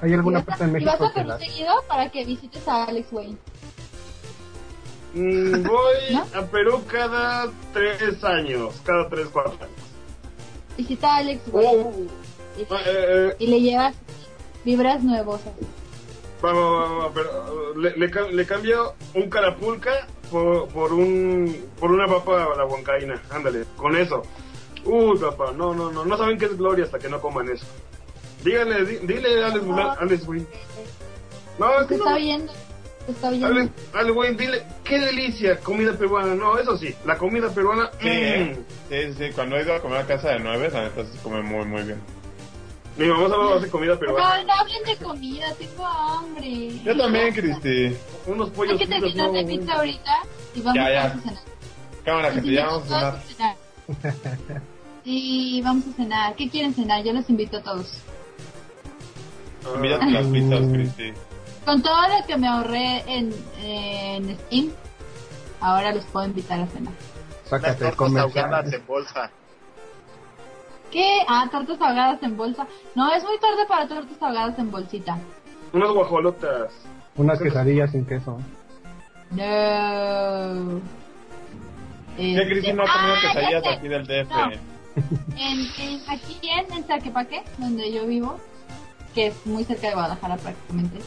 [0.02, 1.38] ¿hay alguna ¿Y parte a- ¿Y vas México a Perú la...
[1.38, 3.36] seguido para que visites a Alex Wayne?
[5.14, 6.26] Mm, voy ¿No?
[6.40, 9.70] a Perú cada tres años, cada tres, cuatro años.
[10.76, 11.92] Visita a Alex Wayne Oh,
[12.58, 13.94] y, eh, eh, y le llevas
[14.66, 15.40] vibras nuevos.
[16.42, 21.64] vamos, vamos, vamos, pero uh, le, le, cam- le cambio un carapulca por, por un
[21.80, 23.22] por una papa a la huancaína.
[23.30, 24.22] Ándale, con eso.
[24.84, 27.64] Uy, papá, no, no, no, no saben qué es gloria hasta que no coman eso.
[28.44, 29.48] Díganle, di- dile a
[29.98, 30.46] Alex, Wayne.
[31.58, 32.04] No, es que no.
[32.04, 32.52] está viendo.
[33.06, 33.46] Te está viendo.
[33.46, 36.34] Alex, Alex Wayne, dile, qué delicia, comida peruana.
[36.34, 37.90] No, eso sí, la comida peruana.
[38.00, 38.54] Sí, mm.
[38.90, 41.40] sí, sí, cuando he ido a comer a casa de nueve, la neta se come
[41.42, 42.00] muy, muy bien.
[42.96, 44.38] Mi mamá solo hace comida peruana.
[44.38, 46.70] No, no hablen de comida, tengo hambre.
[46.82, 47.96] Yo también, Cristi.
[48.26, 50.12] Unos Hay pollos que fritos, terminar de pizza ahorita
[50.54, 51.04] y vamos Ya, ya.
[51.04, 51.34] a cenar.
[52.04, 53.56] Cámara, que te Sí, llevamos a vamos cenar.
[53.88, 54.62] a cenar.
[55.04, 56.34] Sí, vamos a cenar.
[56.34, 57.04] ¿Qué quieren cenar?
[57.04, 57.92] Yo los invito a todos.
[59.64, 61.12] Ah, Mírate las pizzas, Cristi.
[61.64, 63.32] Con todo lo que me ahorré en,
[63.62, 64.72] en Steam,
[65.60, 66.92] ahora los puedo invitar a cenar.
[66.92, 69.30] Las Sácate el tortas ahogadas en bolsa.
[70.96, 71.18] ¿Qué?
[71.28, 72.66] Ah, tortas ahogadas en bolsa.
[72.94, 75.18] No, es muy tarde para tortas ahogadas en bolsita.
[75.74, 76.72] Unas guajolotas.
[77.16, 78.38] Unas quesadillas sin queso.
[79.30, 80.80] No.
[82.16, 84.30] ¿Qué, Cristi, no ha comido Ah, quesadillas aquí del DF?
[84.30, 84.50] No.
[85.36, 88.38] En, en- aquí en, en Tlaquepaque, donde yo vivo,
[89.14, 90.98] que es muy cerca de Guadalajara prácticamente,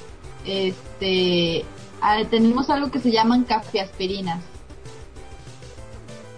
[0.46, 1.66] este,
[2.00, 4.44] ah, tenemos algo que se llaman cafeaspirinas.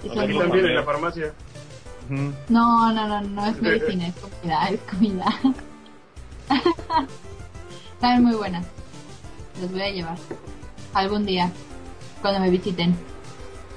[0.09, 1.33] Aquí también en la farmacia.
[2.49, 5.25] No, no, no, no es medicina, es comida, es comida.
[8.01, 8.65] Saben muy buenas.
[9.61, 10.17] Los voy a llevar
[10.93, 11.49] algún día
[12.21, 12.97] cuando me visiten.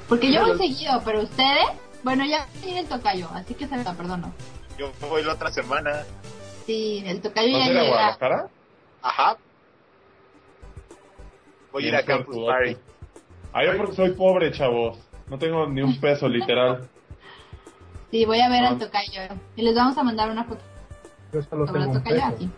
[0.08, 1.64] Porque yo voy seguido, pero ustedes,
[2.02, 4.32] bueno, ya tiene el tocayo, así que se la perdono.
[4.78, 6.02] Yo voy la otra semana.
[6.66, 7.92] Sí, el tocayo ¿Vas ya a ir a llega.
[7.92, 8.48] Guadalajara?
[9.02, 9.36] Ajá.
[11.72, 12.36] Voy a ir a Campus.
[12.46, 12.76] Party.
[13.52, 14.98] Ah, yo porque soy pobre, chavos.
[15.28, 16.88] No tengo ni un peso, literal.
[18.14, 18.68] Sí, voy a ver Ah.
[18.68, 19.22] al tocayo.
[19.56, 20.62] Y les vamos a mandar una foto
[21.32, 22.48] Yo solo tengo un tocayo aquí.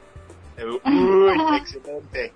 [0.62, 0.80] Uy,
[1.56, 2.34] excelente.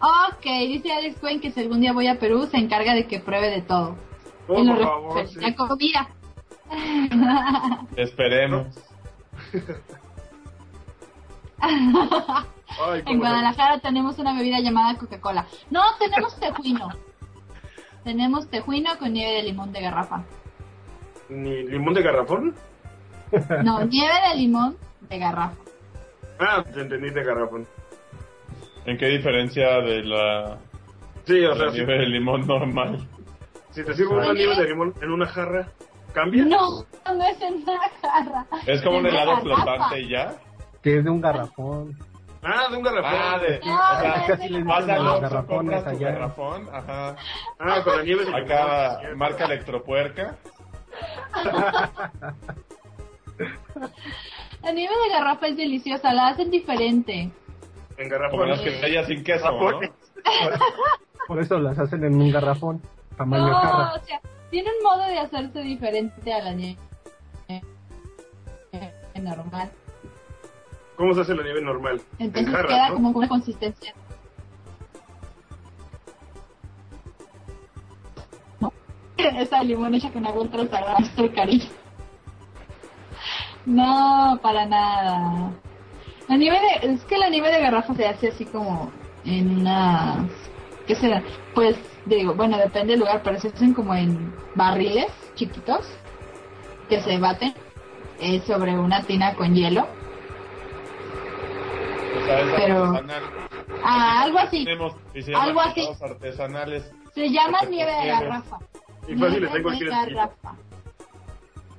[0.00, 3.20] Ok, dice Alex Cuen que si algún día voy a Perú se encarga de que
[3.20, 3.94] pruebe de todo.
[4.48, 5.38] Oh, en por favor, sí.
[5.44, 6.08] a comida.
[7.94, 8.66] Esperemos.
[11.60, 13.20] Ay, En no.
[13.20, 15.46] Guadalajara tenemos una bebida llamada Coca-Cola.
[15.70, 16.88] No, tenemos tejuino.
[18.02, 20.24] tenemos tejuino con nieve de limón de garrafa.
[21.28, 22.54] ¿Ni limón de garrafón?
[23.64, 24.76] No, nieve de limón
[25.08, 25.56] de garrafa.
[26.38, 27.66] Ah, te entendí de garrafón.
[28.86, 30.58] ¿En qué diferencia de la,
[31.26, 32.98] Sí, o sea, la nieve de limón normal?
[33.70, 35.68] si te sirvo una nieve de limón en una jarra,
[36.12, 36.44] ¿cambia?
[36.44, 38.46] No, no es en una jarra.
[38.66, 40.34] Es como un helado flotante y ya.
[40.82, 41.98] Que es de un garrafón.
[42.42, 43.12] Ah, de un garrafón.
[43.14, 43.60] Ah, de.
[43.60, 46.10] No, o sea, casi les los garrafones allá.
[46.10, 47.16] garrafón, ajá.
[47.58, 48.42] Ah, con la nieve de limón.
[48.42, 50.36] Acá, marca electropuerca.
[54.62, 57.12] La nieve de garrafa es deliciosa, la hacen diferente.
[57.20, 57.30] En
[57.96, 58.48] Como garrafón.
[58.48, 59.58] las quesadillas sin queso, ¿no?
[59.58, 59.90] Garrafones.
[61.28, 62.82] Por eso las hacen en un garrafón,
[63.16, 66.78] tamaño No, o sea, tiene un modo de hacerse diferente a la nieve
[69.24, 69.70] normal.
[70.96, 72.00] ¿Cómo se hace la nieve normal?
[72.18, 72.94] Entonces en jarra, queda ¿no?
[72.94, 73.94] como con una consistencia.
[79.38, 81.66] Esa hecha con agua ultra salada, nuestro cariño.
[83.66, 85.52] No, para nada.
[86.28, 88.90] La nieve de, es que la nieve de garrafa se hace así como
[89.24, 90.26] en unas,
[90.86, 91.22] ¿qué será?
[91.54, 95.86] Pues digo, bueno, depende del lugar, pero se hacen como en barriles chiquitos
[96.88, 97.54] que se baten
[98.20, 99.86] eh, sobre una tina con hielo.
[102.56, 103.00] Pero-.
[103.82, 104.64] Ah, algo así.
[104.64, 104.94] Tenemos,
[105.34, 105.88] Algo así.
[106.00, 106.90] artesanales.
[107.14, 108.58] Se llama nieve de garrafa.
[109.08, 110.54] Y fácil, de garrafa.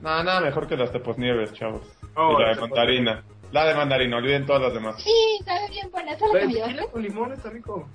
[0.02, 1.82] No, nada mejor que las teposnieves, chavos.
[2.16, 3.24] Oh, y la de mandarina.
[3.52, 5.02] La de mandarina, olviden todas las demás.
[5.02, 5.12] Sí,
[5.44, 6.14] sabe bien buena.
[6.14, 7.88] Esa es la que me de con limón está rico.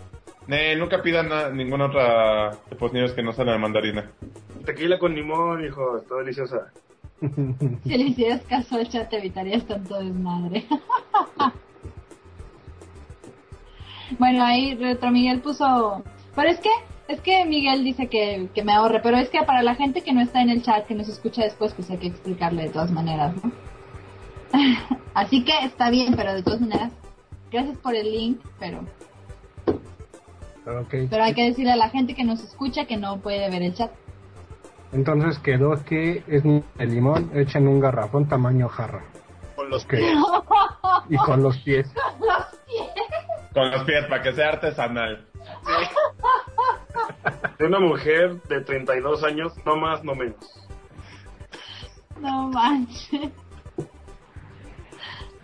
[0.47, 4.11] Nee, nunca pidan na- ninguna otra teposnieves que no sea la de mandarina.
[4.65, 6.73] Tequila con limón, hijo, está deliciosa.
[7.21, 10.67] Si le hicieras caso al chat, te evitarías tanto desmadre.
[14.19, 16.03] bueno, ahí Retro Miguel puso.
[16.35, 16.71] Pero es que,
[17.11, 19.01] es que Miguel dice que, que me ahorre.
[19.03, 21.43] Pero es que para la gente que no está en el chat, que nos escucha
[21.43, 23.53] después, pues hay que explicarle de todas maneras, ¿no?
[25.15, 26.93] Así que está bien, pero de todas maneras,
[27.51, 28.85] gracias por el link, pero
[31.11, 33.75] pero hay que decirle a la gente que nos escucha que no puede ver el
[33.75, 33.91] chat.
[34.93, 39.05] Entonces quedó que es el limón hecho en un garrafón tamaño jarra.
[39.57, 39.95] Con los Ok.
[41.09, 41.93] Y con los pies.
[43.53, 45.27] Con los pies, para que sea artesanal.
[47.59, 50.37] De una mujer de 32 años, no más, no menos.
[52.21, 53.31] No manches.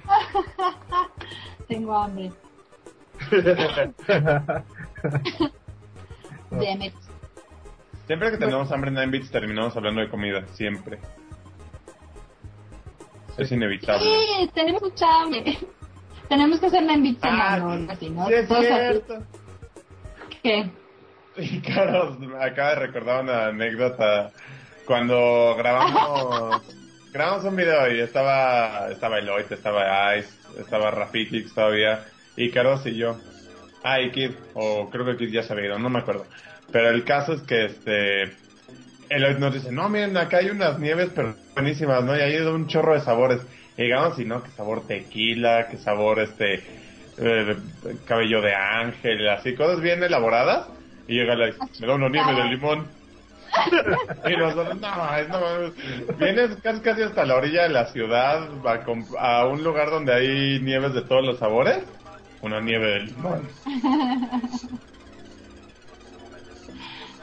[1.69, 2.33] Tengo hambre.
[8.07, 10.99] Siempre que tenemos hambre en 9 bits terminamos hablando de comida, siempre.
[13.37, 14.05] Es inevitable.
[14.05, 15.59] Sí, tenemos mucha hambre.
[16.29, 18.27] Tenemos que hacer una invitación Ah, o algo así, ¿no?
[18.27, 18.75] sí es Todos así.
[18.75, 19.19] cierto.
[20.43, 20.71] ¿Qué?
[21.39, 24.31] Y Carlos me acaba de recordar una anécdota
[24.87, 26.63] cuando grabamos
[27.13, 32.05] grabamos un video y estaba estaba Eloy, estaba Ice, estaba Rafiki todavía
[32.37, 33.19] y Carlos y yo.
[33.83, 36.27] Ah, y Kid, o creo que Kid ya se había ido, no me acuerdo.
[36.73, 38.35] Pero el caso es que este
[39.09, 42.17] Eloy nos dice, no, miren, acá hay unas nieves pero buenísimas, ¿no?
[42.17, 43.41] Y hay un chorro de sabores.
[43.77, 46.63] Y llegamos y no, que sabor tequila, que sabor este
[47.19, 47.57] eh,
[48.07, 50.67] cabello de ángel, así, cosas bien elaboradas.
[51.09, 52.89] Y llega la, me da una nieve de limón.
[54.27, 59.39] y nosotros, no, es- no, vienes casi, casi hasta la orilla de la ciudad a,
[59.41, 61.79] a un lugar donde hay nieves de todos los sabores.
[62.43, 63.49] Una nieve de limón.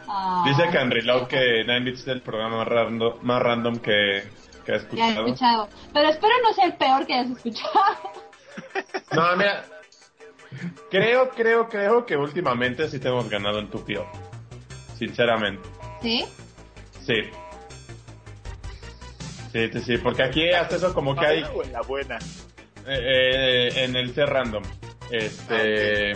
[0.07, 3.77] Ah, Dice que en Reload que 9 Bits es el programa más random, más random
[3.79, 4.23] que,
[4.65, 5.67] que ha escuchado.
[5.93, 7.71] Pero espero no sea el peor que hayas escuchado.
[9.11, 9.63] No, mira.
[10.89, 14.03] Creo, creo, creo que últimamente sí te hemos ganado en tu piel.
[14.97, 15.67] Sinceramente.
[16.01, 16.25] ¿Sí?
[17.05, 17.15] Sí.
[19.51, 22.17] Sí, sí, sí, porque aquí hasta eso como que hay ¿Mala o en la buena?
[22.87, 24.63] eh, eh, en el ser random.
[25.11, 26.13] Este.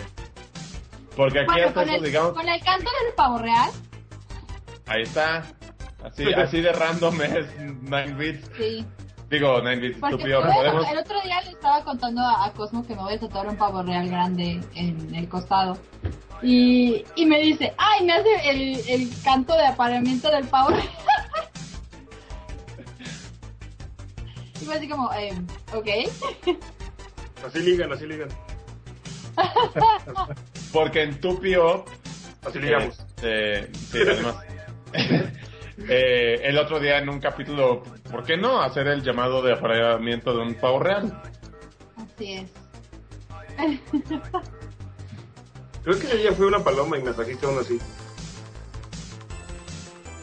[1.16, 3.70] Porque aquí Bueno, con eso, el, digamos, con el canto del pavo real,
[4.86, 5.44] ahí está.
[6.02, 7.46] Así, así de random es
[7.82, 8.50] 9 bits.
[8.56, 8.86] sí.
[9.30, 10.42] Digo, 9 bits, Porque estúpido.
[10.42, 10.88] Podemos.
[10.90, 13.56] el otro día le estaba contando a, a Cosmo que me voy a tatuar un
[13.56, 15.78] pavo real grande en el costado.
[16.40, 20.88] Y, y me dice, ay, me hace el, el canto de apareamiento del pavo real.
[24.68, 25.32] fue así como, eh,
[25.74, 25.88] ok.
[27.46, 28.28] Así ligan, así ligan.
[30.72, 31.84] Porque en Tupio
[32.44, 32.98] Así ligamos.
[33.22, 34.36] Eh, sí, además.
[35.88, 40.32] Eh, el otro día en un capítulo, ¿por qué no hacer el llamado de apareamiento
[40.34, 41.22] de un pavo real?
[41.96, 42.50] Así es.
[45.84, 47.78] Creo que ella fue una paloma y me trajiste uno así.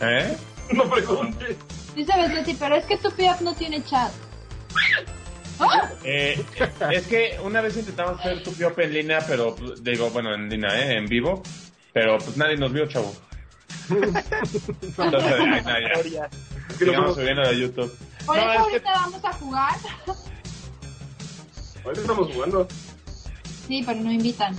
[0.01, 0.37] ¿Eh?
[0.73, 1.57] No preguntes.
[1.95, 4.11] Dice Betty, pero es que tu PF no tiene chat.
[6.03, 6.43] Eh,
[6.91, 10.69] es que una vez intentamos hacer Tupio en línea, pero pues, digo, bueno, en línea,
[10.75, 10.97] ¿eh?
[10.97, 11.43] En vivo,
[11.93, 13.13] pero pues nadie nos vio, chavo.
[13.89, 15.33] Entonces,
[15.65, 16.29] ay, no, ya.
[16.77, 17.93] Sigamos subiendo a YouTube.
[18.25, 19.75] Por No, eso es que- ahorita vamos a jugar.
[21.83, 22.67] Ahorita estamos jugando.
[23.67, 24.55] Sí, pero no invitan.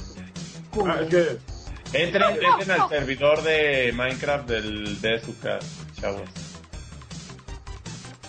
[0.87, 1.39] Ah, es que
[1.93, 5.59] Entren, entren al servidor de Minecraft del de Suka,
[6.01, 6.23] chavos.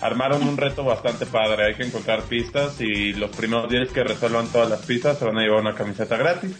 [0.00, 1.66] Armaron un reto bastante padre.
[1.66, 5.36] Hay que encontrar pistas y los primeros 10 que resuelvan todas las pistas se van
[5.38, 6.52] a llevar una camiseta gratis.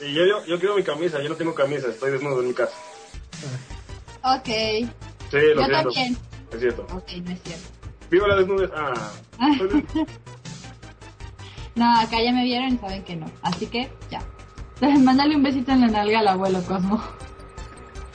[0.00, 2.54] y yo, yo, yo quiero mi camisa, yo no tengo camisa, estoy desnudo en mi
[2.54, 2.72] casa.
[4.22, 4.46] Ok.
[5.30, 5.82] Sí, lo Yo siento.
[5.82, 6.18] también.
[6.52, 6.82] Es cierto.
[6.92, 7.68] Ok, no es cierto.
[8.10, 8.70] Viva la desnudez.
[8.74, 9.10] Ah.
[11.74, 13.26] No, acá ya me vieron y saben que no.
[13.40, 14.20] Así que, ya.
[14.98, 17.00] Mándale un besito en la nalga al abuelo Cosmo.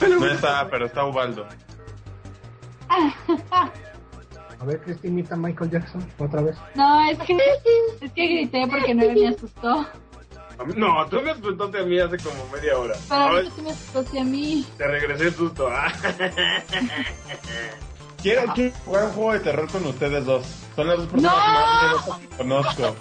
[0.00, 1.46] No está, pero está Ubaldo.
[4.60, 6.56] A ver, Cristinita Michael Jackson, otra vez.
[6.74, 7.38] No, es que,
[8.02, 9.86] es que grité porque no me asustó.
[10.64, 12.94] Mí- No, tú me asustaste a mí hace como media hora.
[13.08, 14.66] Pero A ver, ahorita tú me asustaste a mí.
[14.78, 15.68] te regresé el susto.
[15.70, 15.92] Ah.
[18.22, 20.46] Quiero, quiero jugar un juego de terror con ustedes dos.
[20.74, 22.96] Son las dos personas más miedosas que conozco.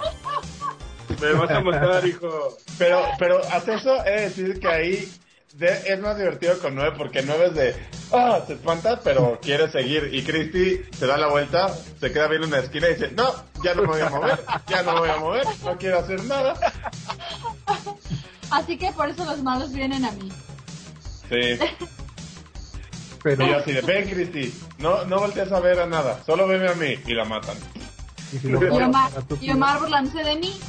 [1.22, 2.58] Me vas a matar, hijo.
[2.78, 5.12] Pero, pero hasta eso he de decir que ahí
[5.54, 7.76] de- es más divertido con nueve porque nueve es de,
[8.12, 10.10] ah, te espantas, pero quiere seguir.
[10.12, 13.32] Y Christy se da la vuelta, se queda viendo en la esquina y dice, no,
[13.64, 16.24] ya no me voy a mover, ya no me voy a mover, no quiero hacer
[16.26, 16.56] nada.
[18.54, 20.32] Así que por eso los malos vienen a mí.
[21.28, 21.58] Sí,
[23.24, 26.45] Pero, y yo así de, ven Christy, no, no voltees a ver a nada, solo
[26.45, 27.58] veme a mí y la matan.
[28.32, 30.60] y si lo Y Omar, y Omar burlándose de mí.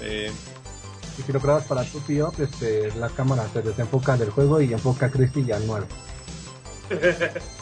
[0.00, 0.32] Sí.
[1.18, 4.72] y si lo grabas para tu tío, este, la cámara se desenfoca del juego y
[4.72, 5.86] enfoca a Christy y al nuevo.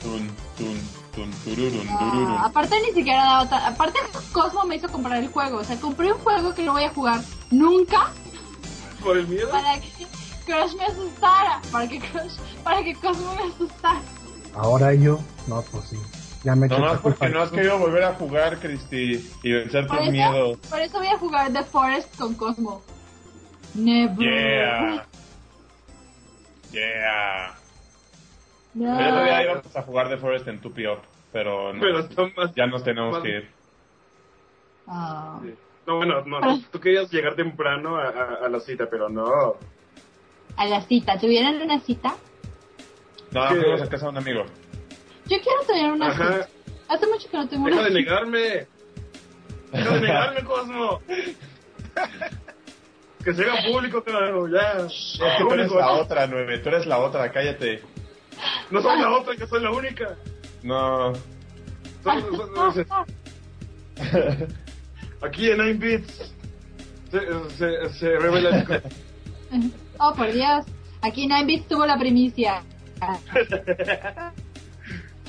[0.00, 0.80] Tun, tun,
[1.16, 3.98] tun, tururun, Ah, aparte ni siquiera daba ta- Aparte
[4.32, 5.58] Cosmo me hizo comprar el juego.
[5.58, 8.10] O sea, compré un juego que no voy a jugar nunca
[9.02, 9.50] Por el miedo.
[9.50, 9.88] para que
[10.46, 11.60] Crush me asustara.
[11.72, 14.00] Para que Crush, para que Cosmo me asustara.
[14.54, 15.96] Ahora yo, no, pues sí.
[16.44, 19.96] Ya me la culpa porque no has querido volver a jugar, Christy, y vencer Por
[19.96, 20.58] tus eso, miedos.
[20.70, 22.82] por eso voy a jugar The Forest con Cosmo.
[23.74, 24.16] Never.
[24.18, 25.06] Yeah.
[26.72, 27.54] Yeah.
[28.76, 29.00] No.
[29.00, 30.98] El otro día íbamos a jugar The Forest en Tupi Up,
[31.32, 31.80] pero no.
[31.80, 32.54] Pero está más.
[32.54, 33.50] ya nos tenemos más- que ir.
[34.86, 35.40] Ah.
[35.42, 35.54] Sí.
[35.86, 39.56] No, bueno, no, no, tú querías llegar temprano a, a- a la cita, pero no.
[40.56, 41.18] A la cita.
[41.18, 42.14] ¿Tuvieran una cita?
[43.30, 43.54] No, ¿Qué?
[43.56, 44.44] fuimos a casa de un amigo.
[45.26, 46.32] Yo quiero tener una Ajá.
[46.44, 46.48] cita.
[46.88, 48.10] Hace mucho que no tengo Deja una de cita.
[48.10, 48.66] negarme.
[49.72, 51.00] Deja de negarme, Cosmo.
[53.24, 54.86] Que se haga público, claro, ya.
[54.86, 56.58] Es que tú eres la otra, nueve.
[56.58, 57.82] Tú eres la otra, cállate.
[58.70, 60.16] No soy la otra, que soy la única.
[60.62, 61.12] No.
[62.02, 64.46] Soy- soy- soy-
[65.22, 66.32] Aquí en 9 bits
[67.10, 67.20] se,
[67.56, 68.74] se, se revela el co-
[69.98, 70.66] Oh, por Dios.
[71.02, 72.62] Aquí Nine Bits tuvo la primicia.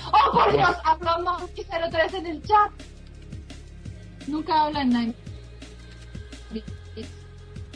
[0.10, 0.76] Oh, por Dios.
[0.86, 2.72] Habló Monkey 03 en el chat.
[4.28, 5.14] Nunca habla en Nine
[6.51, 7.10] Bits.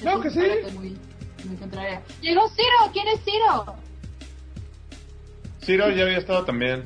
[0.03, 0.39] No, que sí.
[0.39, 0.97] Muy, muy.
[2.21, 2.91] Llegó Ciro.
[2.93, 3.75] ¿Quién es Ciro?
[5.61, 6.83] Ciro ya había estado también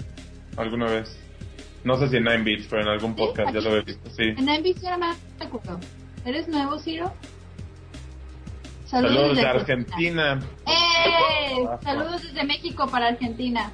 [0.58, 1.18] alguna vez.
[1.84, 4.24] No sé si en 9 Beats, pero en algún podcast ya lo había visto, sí.
[4.24, 5.80] En Nine Bits yo no me acuerdo.
[6.26, 7.14] ¿Eres nuevo, Ciro?
[8.86, 10.40] Saludos de desde Argentina.
[10.66, 11.68] ¡Eh!
[11.84, 13.72] Saludos desde México para Argentina.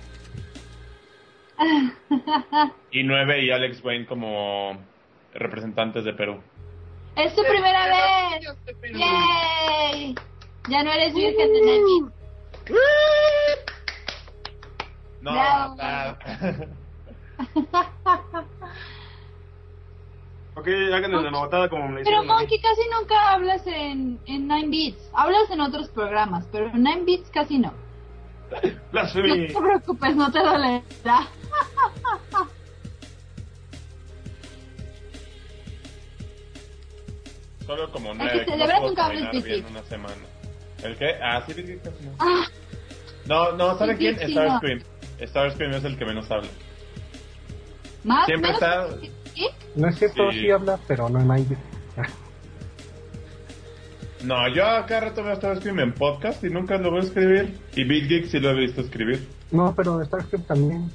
[2.91, 4.77] Y 9 y Alex Wayne como
[5.33, 6.41] representantes de Perú.
[7.15, 8.57] ¡Es tu primera vez!
[8.93, 10.15] ¡Yay!
[10.69, 12.11] Ya no eres virgen de Nami.
[15.22, 16.17] No, ah,
[20.53, 22.24] Ok, hagan la novatada como me Pero.
[22.24, 25.09] Monkey, casi nunca hablas en, en 9 Bits.
[25.13, 27.72] Hablas en otros programas, pero en 9 Bits casi no.
[28.51, 29.47] No Blasphemy.
[29.47, 30.82] te preocupes, no te dolerá.
[37.65, 38.45] Solo como que 9.
[38.45, 40.15] celebra nunca hables Big bien una semana.
[40.84, 41.15] ¿El qué?
[41.22, 42.11] Ah, sí, Big casi no.
[42.19, 42.45] Ah,
[43.26, 44.17] No, no, ¿saben quién?
[44.19, 44.59] Sí, no.
[45.28, 45.30] Starscream.
[45.30, 46.49] Starscream es el que menos habla.
[48.03, 49.53] Más Siempre menos está- que Geek.
[49.76, 50.39] No es cierto, Sí.
[50.41, 51.57] sí, habla, pero no en iBit.
[51.97, 52.07] Ah,
[54.24, 57.57] No, yo acá rato me estaba escribiendo en podcast y nunca lo veo escribir.
[57.76, 59.28] Y Big Geek sí lo he visto escribir.
[59.51, 60.91] No, pero Starscream también.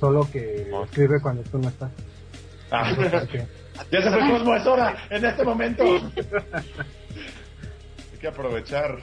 [0.00, 0.84] Solo que No.
[0.84, 1.90] escribe cuando tú no estás.
[2.70, 2.92] Ah,
[3.24, 3.34] Ok.
[3.90, 5.82] ya se fue Cosmo, es hora, en este momento.
[5.84, 6.02] Hay
[8.20, 8.98] que aprovechar.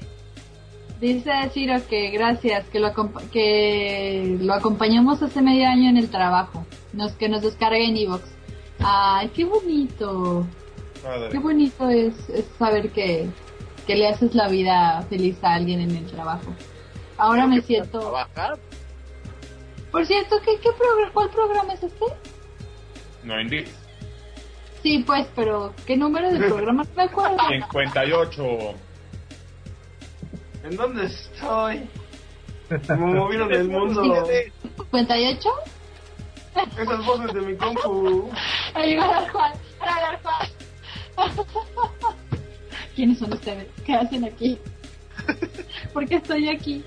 [1.03, 2.93] Dice Ciro que gracias, que lo,
[3.29, 6.65] que lo acompañamos hace medio año en el trabajo.
[6.93, 8.23] Nos, que nos descargue en Evox.
[8.79, 10.47] Ay, qué bonito.
[11.29, 13.27] Qué bonito es, es saber que,
[13.85, 16.55] que le haces la vida feliz a alguien en el trabajo.
[17.17, 17.99] Ahora me siento...
[17.99, 18.57] ¿Trabajar?
[19.91, 20.69] Por cierto, ¿qué, qué
[21.11, 22.05] ¿cuál programa es este?
[23.25, 23.65] No indie.
[24.81, 26.85] Sí, pues, pero ¿qué número de programa?
[26.85, 27.37] No me acuerdo.
[27.49, 28.43] 58.
[30.64, 31.88] ¿En dónde estoy?
[32.89, 34.01] Me movieron el mundo.
[34.91, 35.49] ¿58?
[36.80, 38.30] Esas voces de mi compu.
[38.74, 39.53] Ahí el Juan.
[39.82, 40.49] Hola, el Juan.
[42.95, 43.68] ¿Quiénes son ustedes?
[43.86, 44.57] ¿Qué hacen aquí?
[45.93, 46.84] ¿Por qué estoy aquí?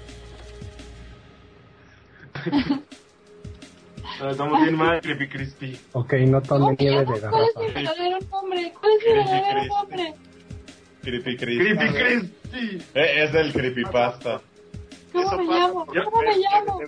[4.30, 5.78] Estamos bien mal, Creepy Crispy.
[5.92, 7.22] Ok, no tome ¿Cómo te nieve de ¿Cuál es
[7.56, 7.74] mi garrafa.
[7.74, 8.72] verdadero nombre?
[8.80, 9.68] ¿Cuál es mi Crispy verdadero Crispy.
[9.68, 10.14] nombre?
[11.02, 11.58] Creepy Chris.
[11.58, 12.45] Creepy Crispy.
[12.56, 14.40] Eh, es del creepypasta.
[15.12, 15.86] ¿Cómo Eso me pasa llamo?
[15.86, 16.80] ¿Cómo me llamo?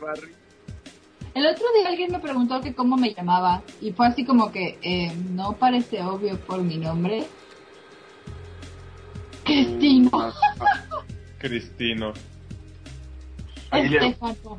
[1.35, 4.79] El otro día alguien me preguntó que cómo me llamaba y fue así como que
[4.83, 7.25] eh, no parece obvio por mi nombre.
[9.45, 10.33] Cristino.
[11.39, 12.13] Cristino.
[13.71, 14.07] Aguilera.
[14.07, 14.59] Estefano.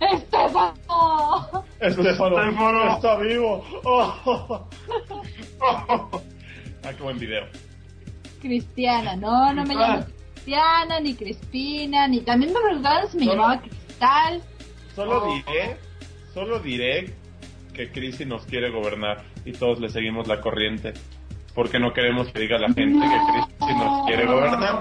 [0.00, 1.64] Estefano.
[1.80, 2.38] Estefano.
[2.40, 2.94] Estefano.
[2.96, 3.64] Está vivo.
[3.84, 4.68] Oh.
[6.84, 7.44] Ah, qué buen video.
[8.40, 9.16] Cristiana.
[9.16, 10.06] No, no me llamo
[10.52, 14.42] Cristiana, ni Crispina, ni también me preguntaron si me Solo- llamaba Cristal.
[14.94, 15.34] Solo Oh.
[15.34, 15.76] diré,
[16.32, 17.14] solo diré
[17.74, 20.94] que Cristi nos quiere gobernar y todos le seguimos la corriente.
[21.54, 24.78] Porque no queremos que diga la gente que Cristi nos quiere gobernar.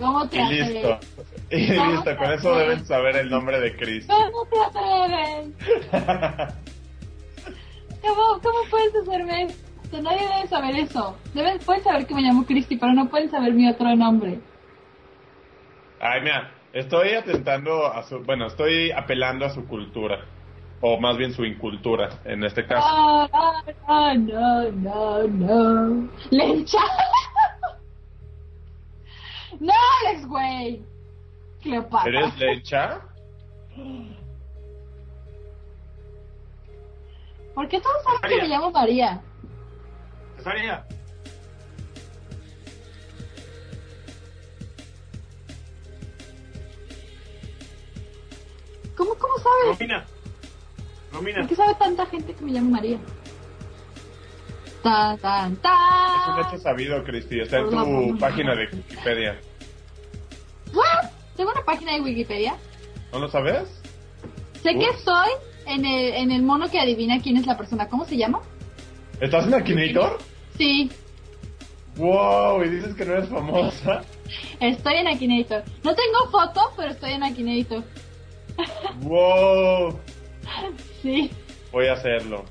[0.00, 0.92] ¿Cómo te Y listo.
[0.94, 1.06] atreves?
[1.52, 4.12] Y listo, con eso deben saber el nombre de Cristi.
[4.12, 5.54] ¿Cómo te atreves?
[8.02, 10.00] ¿Cómo, ¿Cómo puedes hacerme esto?
[10.02, 11.16] Nadie debe saber eso.
[11.34, 14.38] Deben, pueden saber que me llamo Cristi, pero no pueden saber mi otro nombre.
[16.00, 20.24] Ay, mira, estoy atentando a su, bueno, estoy apelando a su cultura.
[20.82, 22.86] O más bien su incultura, en este caso.
[22.88, 26.08] Ah, ah, no, no, no.
[26.30, 26.78] Lencha.
[29.60, 29.74] no,
[30.06, 30.82] Alex, güey.
[31.60, 32.08] Cleopatra.
[32.08, 33.00] ¿Eres lecha?
[37.54, 39.20] ¿Por qué todos saben que me llamo María?
[40.38, 40.86] Cesaria.
[49.00, 49.78] ¿Cómo, cómo sabes?
[49.78, 50.04] Romina.
[51.10, 51.38] Romina.
[51.38, 52.98] ¿Por qué sabe tanta gente que me llamo María?
[54.82, 56.46] Tan, tan, Es un tan.
[56.48, 57.40] hecho sabido, Cristi.
[57.40, 59.40] Está en tu página de Wikipedia.
[60.74, 61.10] ¿What?
[61.34, 62.56] Tengo una página de Wikipedia.
[63.10, 63.68] ¿No lo sabes?
[64.62, 65.30] Sé que soy
[65.64, 67.88] en el, en el mono que adivina quién es la persona.
[67.88, 68.40] ¿Cómo se llama?
[69.18, 70.18] ¿Estás en Akinator?
[70.58, 70.90] Sí,
[71.96, 74.02] Wow, y dices que no eres famosa.
[74.60, 75.64] estoy en Akinator.
[75.84, 77.82] No tengo foto, pero estoy en Akinator.
[79.00, 79.98] Wow,
[81.02, 81.30] Sí.
[81.72, 82.44] voy a hacerlo.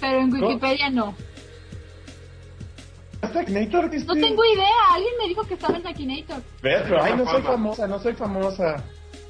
[0.00, 0.48] Pero en ¿Cómo?
[0.48, 1.14] Wikipedia no.
[3.14, 3.90] ¿Estás en Akinator?
[4.04, 4.74] No tengo idea.
[4.92, 6.42] Alguien me dijo que estaba en Akinator.
[6.60, 6.82] ¿Ves?
[6.82, 8.82] Pero, ay, no soy famosa, no soy famosa.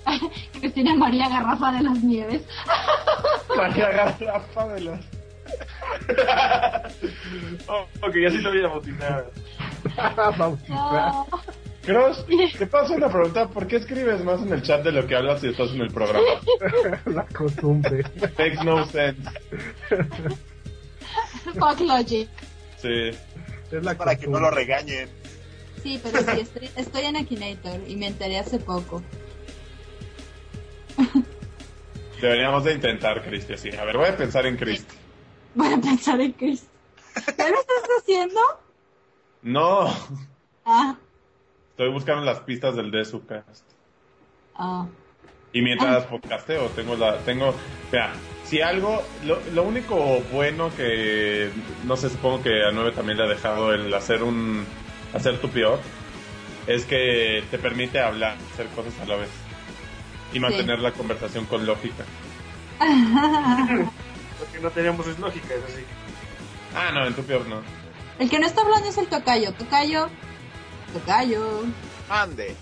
[0.61, 2.43] Cristina María Garrafa de las Nieves.
[3.57, 4.99] María Garrafa de los...
[7.69, 9.31] Oh, ok, ya sí te voy a bautizar.
[10.39, 10.77] Bautizar.
[10.77, 11.27] No.
[11.85, 12.25] Cross,
[12.59, 13.49] te paso una pregunta.
[13.49, 15.91] ¿Por qué escribes más en el chat de lo que hablas si estás en el
[15.93, 16.27] programa?
[17.07, 18.05] La costumbre.
[18.39, 19.21] Makes no sense.
[21.59, 22.29] Fuck Logic.
[22.77, 23.11] Sí.
[23.71, 25.09] Es la Para que no lo regañen.
[25.83, 29.03] Sí, pero sí, estoy, estoy en Akinator y me enteré hace poco.
[32.21, 33.71] Deberíamos de intentar, Cristi, así.
[33.77, 34.95] A ver, voy a pensar en Cristi.
[35.55, 36.65] Voy a pensar en Chris.
[37.15, 38.41] ¿Qué lo estás haciendo?
[39.43, 39.93] No,
[40.65, 40.97] Ah,
[41.73, 43.65] estoy buscando las pistas del Desucast.
[44.55, 44.87] ah.
[45.55, 47.55] Y mientras podcasteo, tengo la, tengo,
[47.91, 48.15] vea,
[48.45, 51.51] si algo, lo, lo único bueno que,
[51.85, 54.65] no sé, supongo que a 9 también le ha dejado el hacer un,
[55.13, 55.79] hacer tu peor,
[56.67, 59.29] es que te permite hablar, hacer cosas a la vez.
[60.33, 62.05] Y mantener la conversación con lógica.
[64.39, 65.85] Porque no teníamos es lógica, es así.
[66.75, 67.61] Ah, no, en tu peor no.
[68.19, 69.53] El que no está hablando es el tocayo.
[69.53, 70.09] Tocayo.
[70.93, 71.65] Tocayo.
[72.09, 72.55] Ande.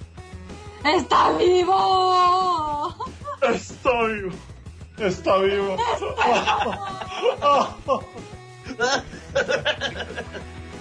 [0.85, 2.95] ¡Está vivo!
[3.43, 4.33] Estoy.
[4.99, 5.77] Está vivo.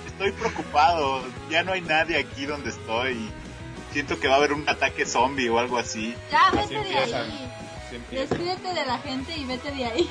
[0.07, 1.21] Estoy preocupado.
[1.49, 3.29] Ya no hay nadie aquí donde estoy.
[3.91, 6.15] Siento que va a haber un ataque zombie o algo así.
[6.31, 7.51] Ya, Así vete de ahí.
[8.11, 10.09] Despídete de la gente y vete de ahí.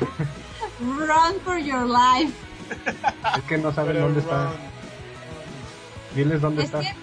[0.80, 2.32] Run for your life.
[3.36, 4.52] Es que no saben Pero, dónde está.
[6.14, 6.80] Diles dónde Es está.
[6.80, 6.94] que...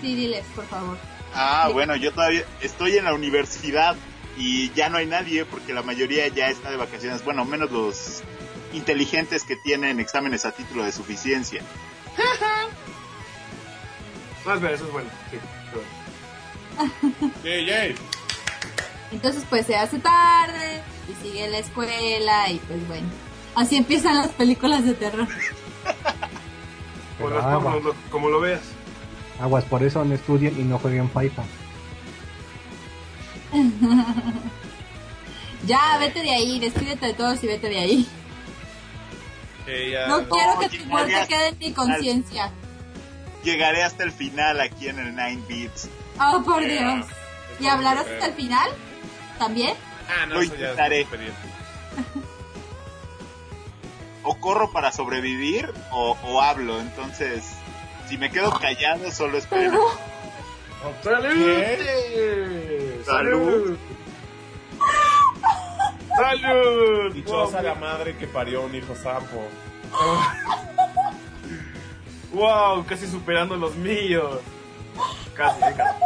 [0.00, 0.96] Sí, diles, por favor.
[1.34, 1.72] Ah, Sí.
[1.72, 3.96] bueno, yo todavía estoy en la universidad
[4.36, 7.24] y ya no hay nadie porque la mayoría ya está de vacaciones.
[7.24, 8.22] Bueno, menos los
[8.72, 11.62] inteligentes que tienen exámenes a título de suficiencia.
[14.46, 15.08] No, espera, eso es bueno.
[17.42, 17.94] Sí, yay.
[19.10, 23.06] Entonces, pues se hace tarde y sigue la escuela y pues bueno.
[23.54, 25.28] Así empiezan las películas de terror.
[27.18, 27.44] Las
[27.82, 28.60] lo- como lo veas.
[29.40, 31.42] Aguas, por eso no estudien y no jueguen FIFA.
[35.66, 38.06] Ya, vete de ahí, despídete de todos y vete de ahí.
[39.66, 42.50] Ya- No quiero que tu muerte quede en mi conciencia.
[43.42, 45.88] Llegaré hasta el final aquí en el 9 Beats.
[46.20, 46.96] Oh, por Yeah.
[46.96, 47.06] Dios.
[47.60, 48.68] ¿Y hablarás hasta el final?
[49.38, 49.74] ¿También?
[50.08, 50.76] Ah, no, Lo eso ya es.
[54.24, 56.80] O corro para sobrevivir o, o hablo.
[56.80, 57.44] Entonces,
[58.08, 59.80] si me quedo callado, solo espero.
[61.02, 61.34] ¡Salud!
[63.04, 63.76] Salud.
[66.16, 67.12] ¡Salud!
[67.12, 69.48] Dichosa la madre que parió un hijo sapo.
[72.32, 72.84] ¡Wow!
[72.86, 74.40] Casi superando los míos.
[75.34, 76.00] Casi, casi.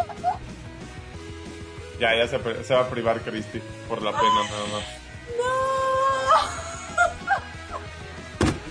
[1.98, 4.84] Ya, ya se, se va a privar Christy por la pena nada más.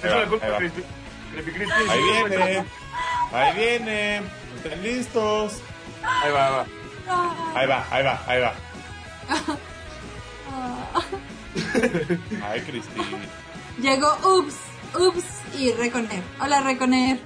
[0.07, 0.59] Es va, la culpa ahí va.
[0.59, 0.83] de Cristi.
[1.31, 1.73] Creepy Cristi.
[1.89, 2.65] Ahí viene.
[3.33, 4.21] Ahí viene.
[4.55, 5.61] ¿Están listos?
[6.03, 6.65] Ahí va, ahí va.
[7.55, 8.53] Ahí va, ahí va, ahí va.
[12.49, 13.01] Ay, Christy.
[13.81, 14.55] Llegó Ups,
[14.97, 15.25] Ups
[15.57, 16.21] y Reconer.
[16.39, 17.19] Hola, Reconer.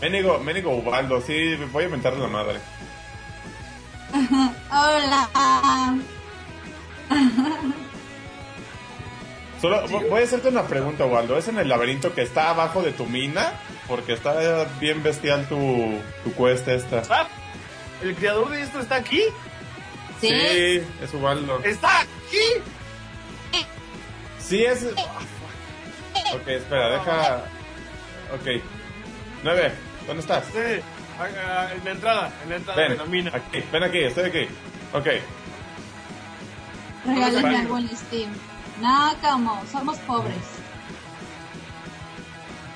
[0.00, 2.60] Ménigo, Ménigo Ubaldo, sí, voy a mentarle la madre.
[4.70, 5.28] Hola.
[9.60, 11.36] Solo vo- voy a hacerte una pregunta, Ubaldo.
[11.36, 13.54] ¿Es en el laberinto que está abajo de tu mina?
[13.88, 17.02] Porque está bien bestial tu, tu cuesta esta.
[17.10, 17.26] Ah,
[18.02, 19.22] ¿El creador de esto está aquí?
[20.20, 20.28] ¿Sí?
[20.30, 21.60] es Ubaldo.
[21.64, 23.62] ¡Está aquí!
[24.38, 24.84] Sí, es.
[24.84, 27.36] Ok, espera, deja.
[28.34, 28.62] Ok.
[29.42, 29.72] Nueve,
[30.06, 30.44] ¿dónde estás?
[30.52, 33.30] Sí, en la entrada, en la entrada de Ven, la mina.
[33.34, 34.48] aquí, ven aquí, estoy aquí.
[34.92, 35.06] Ok.
[37.06, 38.30] Regálame en Steam.
[38.80, 40.36] No, como, somos pobres.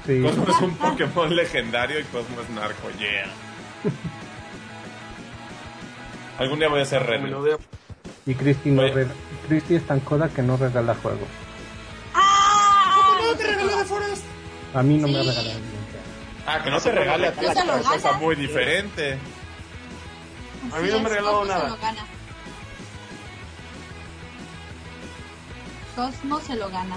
[0.06, 0.20] Sí.
[0.22, 3.26] Cosmo es un Pokémon legendario y Cosmo es narco, yeah.
[6.38, 7.20] Algún día voy a ser red.
[8.26, 9.08] Y Christy, no re-
[9.48, 11.28] Christy es tan coda que no regala juegos.
[12.14, 13.18] ¡Ah!
[14.74, 15.98] A mí no me ha regalado nunca.
[16.46, 19.18] Ah, que no te regale a ti No es otra cosa muy diferente.
[20.72, 21.76] A mí no me ha regalado nada.
[25.94, 26.10] Se lo gana.
[26.12, 26.96] Cosmo se lo gana.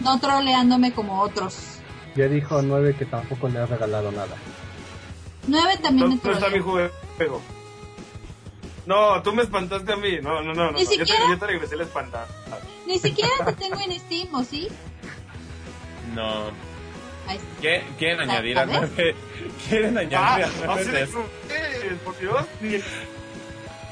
[0.00, 1.78] No troleándome como otros.
[2.14, 4.36] Ya dijo 9 que tampoco le ha regalado nada.
[5.46, 6.90] Nueve también me ¿Dónde está mi trolea.
[7.16, 7.42] juego?
[8.86, 10.18] No, tú me espantaste a mí.
[10.22, 10.70] No, no, no.
[10.70, 10.90] no, Ni no.
[10.90, 11.20] Yo, te, siquiera.
[11.28, 12.26] yo te regresé el espantar.
[12.86, 14.68] Ni siquiera te tengo en Steam, ¿o sí?
[16.14, 16.44] No.
[17.26, 18.90] Ahí ¿Qué- ¿Quieren ¿La- añadir a la ves?
[18.96, 19.16] nueve?
[19.68, 21.08] ¿Quieren añadir Ah, a nueve
[22.04, 22.44] por Dios.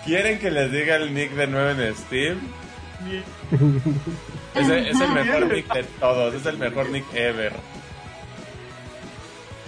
[0.05, 2.40] ¿Quieren que les diga el nick de 9 en Steam?
[4.55, 7.53] Es el, es el mejor nick de todos, es el mejor nick ever.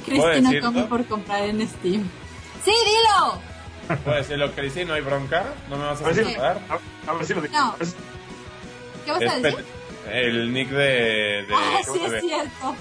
[0.05, 0.68] ¿Puedo Cristi no decirlo?
[0.72, 2.09] come por comprar en Steam.
[2.64, 3.41] ¡Sí, dilo!
[4.05, 4.84] ¿Puedo decirlo, Cristi?
[4.84, 5.45] ¿No hay bronca?
[5.68, 6.59] ¿No me vas a a ver si, censurar?
[6.68, 7.55] a, a ver si lo digo.
[7.55, 7.74] No.
[9.05, 9.64] ¿Qué vas a Es decir?
[10.12, 10.76] el nick de...
[10.76, 12.76] de- Ah, ¿cómo sí, es cierto.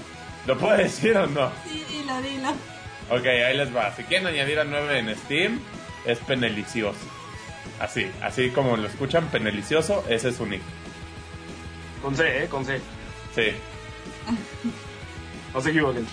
[0.46, 1.52] ¿Lo puedo decir o no?
[1.68, 2.50] Sí, dilo, dilo.
[3.10, 3.96] Ok, ahí les va.
[3.96, 5.60] Si quieren añadir a 9 en Steam,
[6.06, 7.00] es penelicioso.
[7.80, 10.62] Así, así como lo escuchan, penelicioso, ese es su nick.
[12.02, 12.80] Con C, eh, con C.
[13.34, 13.48] Sí,
[15.54, 16.06] No se equivoquen.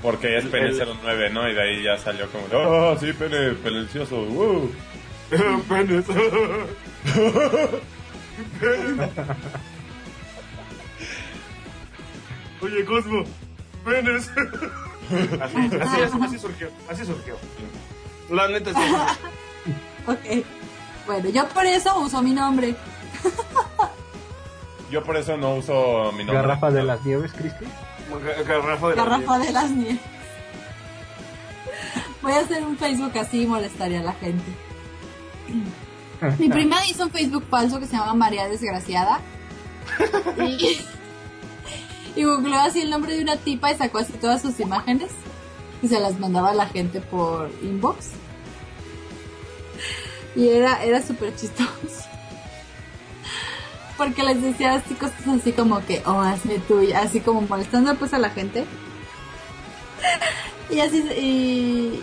[0.00, 1.48] porque es pene el- 09, ¿no?
[1.48, 4.72] Y de ahí ya salió como, oh, sí, pene, penelicioso, uh.
[5.68, 6.04] Penes.
[12.60, 13.24] Oye, Cosmo.
[13.84, 14.30] Penes.
[15.42, 16.70] Así, así, así, así surgió.
[16.88, 17.36] Así surgió.
[18.30, 18.80] La neta sí.
[20.06, 20.44] Ok.
[21.06, 22.74] Bueno, yo por eso uso mi nombre.
[24.90, 26.34] Yo por eso no uso mi nombre.
[26.36, 27.64] Garrafa de las nieves, Christy.
[28.94, 30.00] Ga- Garrafa de las nieves.
[32.20, 34.44] Voy a hacer un Facebook así y molestaría a la gente.
[36.38, 39.20] Mi prima hizo un Facebook falso que se llama María Desgraciada.
[40.38, 40.78] Y,
[42.14, 45.10] y googleó así el nombre de una tipa y sacó así todas sus imágenes.
[45.82, 48.10] Y se las mandaba a la gente por inbox.
[50.34, 51.68] Y era, era súper chistoso.
[53.96, 58.14] Porque les decía así cosas así como que, oh, hazme tuya, así como molestando pues
[58.14, 58.64] a la gente.
[60.70, 62.02] Y así, y,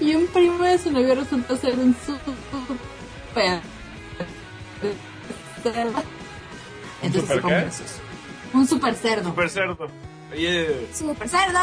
[0.04, 3.60] y un primo de su novio resultó ser un super
[5.62, 6.02] cerdo.
[7.02, 8.56] Entonces, super qué?
[8.56, 9.30] Un super cerdo.
[9.30, 9.88] Super cerdo.
[10.32, 11.58] Oye, Super cerdo.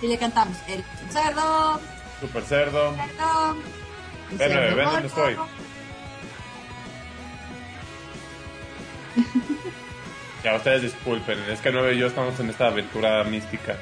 [0.00, 1.80] Y le cantamos, el cerdo,
[2.22, 2.94] Super cerdo.
[4.30, 5.06] Ven, ven donde gordo.
[5.06, 5.36] estoy.
[10.44, 13.76] Ya, ustedes disculpen, es que Nueve y yo estamos en esta aventura mística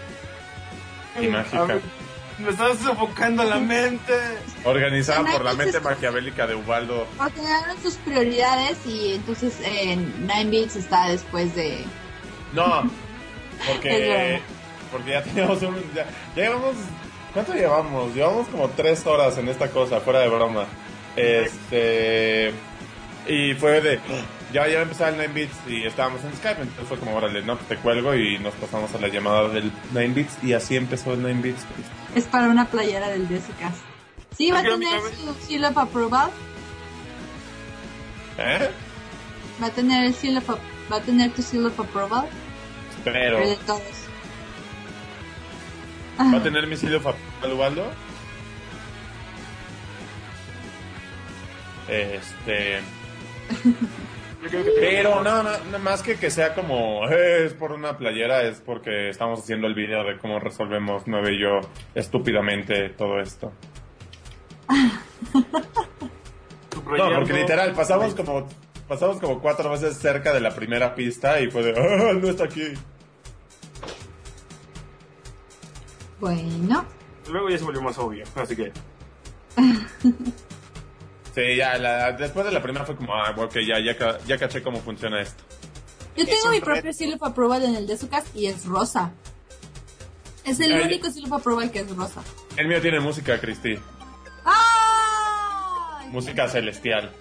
[1.18, 1.80] y mágica, ver,
[2.38, 4.12] me estás sofocando la mente.
[4.64, 7.06] organizada por la mente maquiavélica de Ubaldo.
[7.18, 11.84] Ordenaron sus prioridades y entonces en Nine Bits está después de...
[12.52, 12.82] No,
[13.66, 14.40] porque,
[14.90, 15.76] porque ya teníamos un...
[15.94, 16.76] Ya, ya llevamos...
[17.32, 18.14] ¿Cuánto llevamos?
[18.14, 20.66] Llevamos como tres horas en esta cosa, fuera de broma.
[21.16, 22.52] Este...
[23.26, 24.00] Y fue de...
[24.52, 27.54] Ya, ya empezaba el 9 bits y estábamos en Skype, entonces fue como, órale, no,
[27.56, 31.12] pues te cuelgo y nos pasamos a la llamada del 9 bits y así empezó
[31.12, 31.64] el 9 bits.
[32.16, 33.70] Es para una playera del Jessica.
[34.36, 36.30] Sí, va a tener su seal of approval.
[38.38, 38.70] ¿Eh?
[39.62, 40.48] Va a tener el seal of,
[40.90, 42.26] va a tener tu seal of approval.
[43.04, 43.38] Pero...
[43.38, 43.99] pero de todos.
[46.20, 47.86] ¿Va a tener misilio fatal Ubaldo?
[51.88, 52.80] Este...
[54.42, 57.72] Yo creo que Pero no, no, no, más que que sea como "Eh, es por
[57.72, 61.60] una playera, es porque estamos haciendo el video de cómo resolvemos Nueve y yo
[61.94, 63.52] estúpidamente todo esto.
[66.96, 68.48] No, porque literal, pasamos como
[68.88, 72.44] pasamos como cuatro veces cerca de la primera pista y fue de "Ah, no está
[72.44, 72.72] aquí.
[76.20, 76.84] Bueno,
[77.30, 78.72] Luego ya se volvió más obvio, así que.
[81.32, 84.64] Sí, ya, la- después de la primera fue como, ah, ok, ya, ya, ya caché
[84.64, 85.44] cómo funciona esto.
[86.16, 89.12] yo tengo mi propio of approval en el de Sucas y es rosa.
[90.44, 90.86] Es el Ay.
[90.86, 92.20] único of approval que es rosa.
[92.56, 93.78] El mío tiene música, Cristi.
[94.44, 96.08] ¡Ay!
[96.08, 97.12] Música celestial.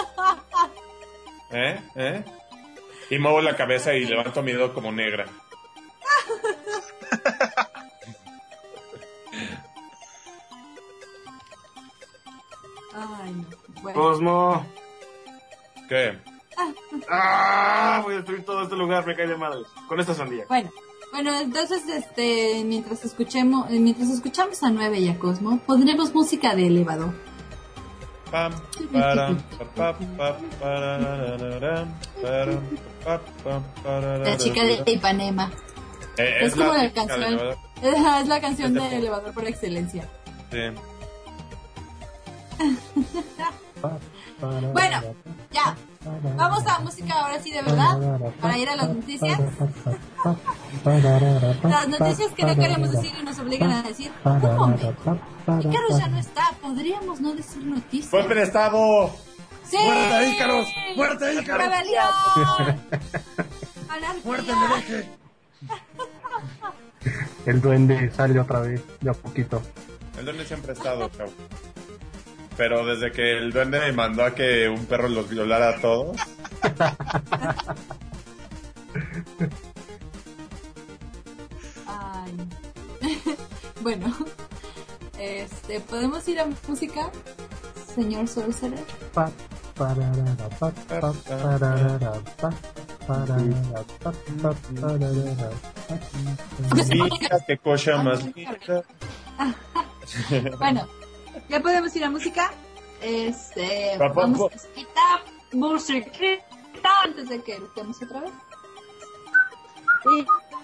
[1.52, 1.80] ¿Eh?
[1.94, 2.24] ¿Eh?
[3.10, 5.26] Y muevo la cabeza y levanto mi dedo como negra.
[13.22, 13.82] Ay, no.
[13.82, 14.66] Bueno, Cosmo.
[15.88, 16.18] ¿Qué?
[17.08, 18.00] ¡Ah!
[18.02, 19.66] Voy a destruir todo este lugar, me cae de madres.
[19.88, 20.44] Con esta sandía.
[20.48, 20.70] bueno,
[21.12, 26.54] bueno, entonces, este, mientras escuchemos, eh, mientras escuchamos a Nueve y a Cosmo, pondremos música
[26.54, 27.12] de elevador.
[28.30, 28.52] Pam,
[28.92, 30.36] pa, pa.
[34.24, 35.50] La chica de Ipanema.
[36.18, 37.40] Eh, Es como la chica canción.
[37.82, 40.08] Es la canción de elevador por excelencia.
[40.50, 40.60] Sí.
[44.72, 45.00] Bueno,
[45.52, 45.76] ya.
[46.36, 47.98] Vamos a música ahora sí de verdad.
[48.40, 49.40] Para ir a las noticias.
[51.62, 54.12] Las noticias que no queremos decir y nos obligan a decir.
[54.24, 54.94] Un momento.
[55.60, 56.50] Icarus ya no está.
[56.60, 58.26] Podríamos no decir ¡Fue noticias.
[58.26, 59.10] prestado!
[59.68, 59.76] ¡Sí!
[59.78, 60.66] ¡Muerte, Ícaros!
[60.96, 61.68] ¡Muerte, Ícaros!
[61.68, 62.80] ¡Rebelión!
[63.88, 65.04] ¡Anarquía!
[67.46, 69.62] El duende sale otra vez, de a poquito.
[70.18, 71.30] El duende siempre ha estado, chavo.
[72.56, 76.16] Pero desde que el duende me mandó a que un perro los violara a todos.
[81.86, 82.32] Ay.
[83.82, 84.14] bueno.
[85.18, 87.10] Este, ¿podemos ir a música?
[87.94, 88.84] Señor Sorcerer.
[89.14, 89.30] Pa,
[89.74, 92.12] pararara, pararara,
[93.08, 93.84] más linda.
[100.58, 100.86] Bueno,
[101.48, 102.52] ya podemos ir a música.
[103.00, 105.20] Este, vamos a quitar
[105.52, 108.32] musiquita antes de que estemos otra vez.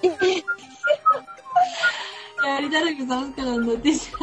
[0.03, 0.45] Y, y-
[2.45, 4.15] y ahorita regresamos con las noticias.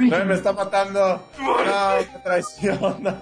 [0.00, 1.20] No, me está matando.
[1.40, 1.56] No,
[1.96, 3.20] me traiciona.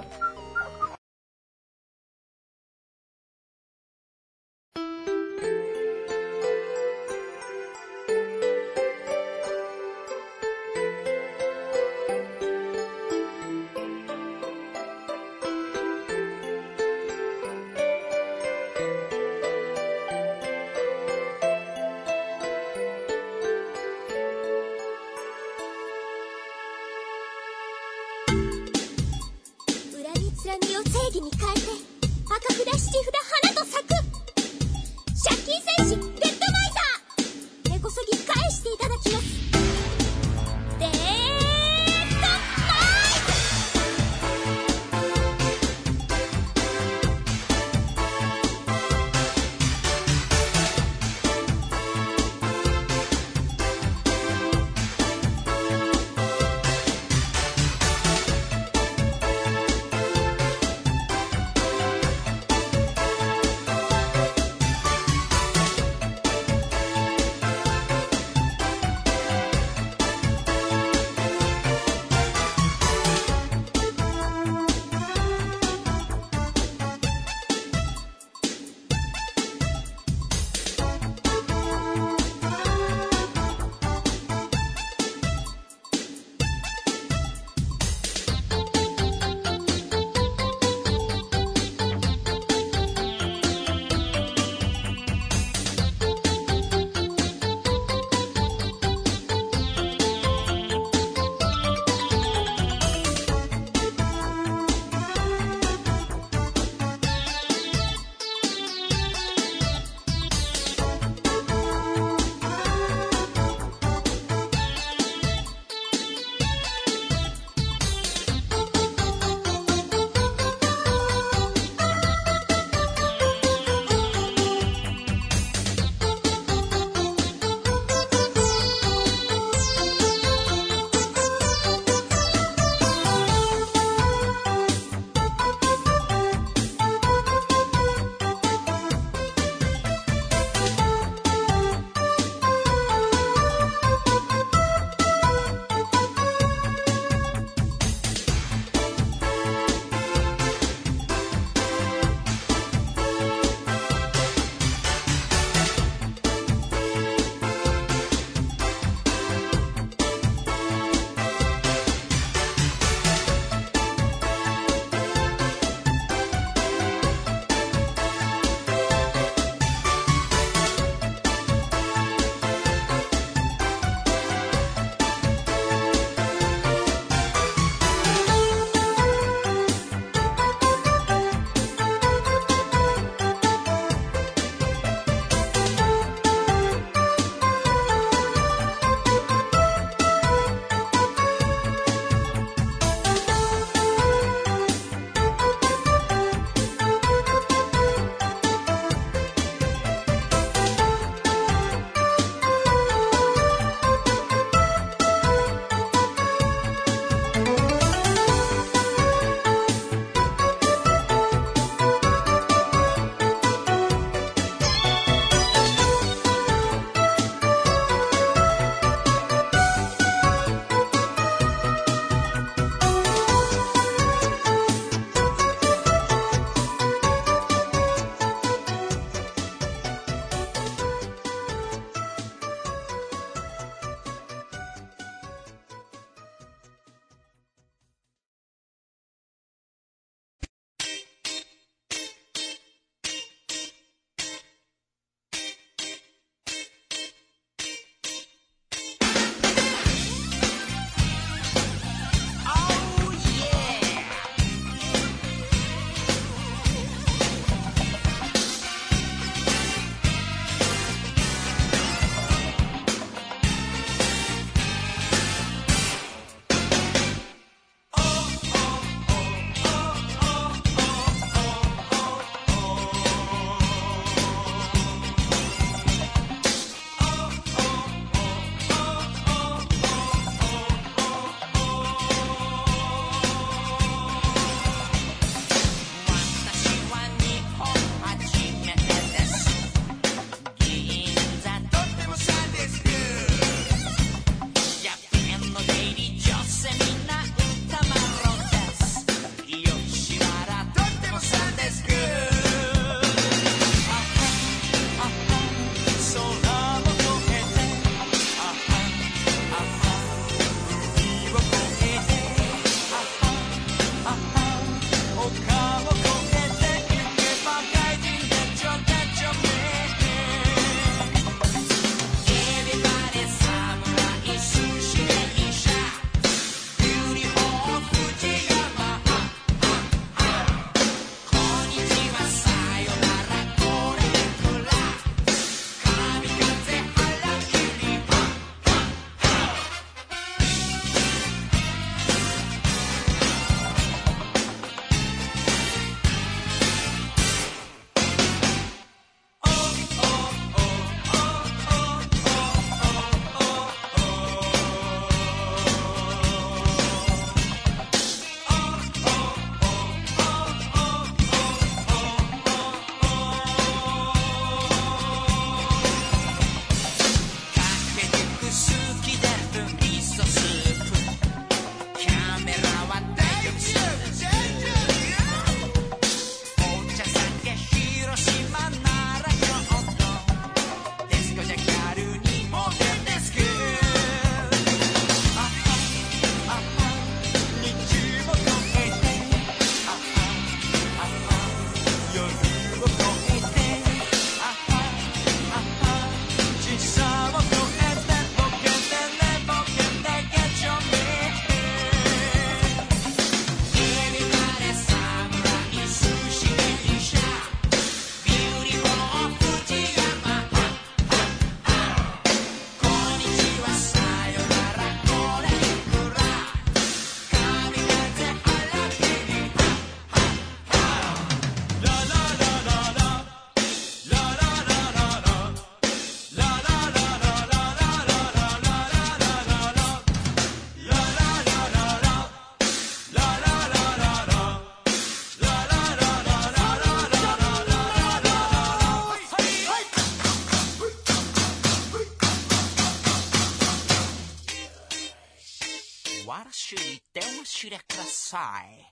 [448.26, 448.92] してください。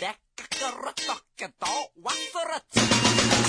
[0.00, 1.00] でっかくると
[1.36, 1.52] けど
[2.02, 2.10] 忘
[2.48, 3.39] れて空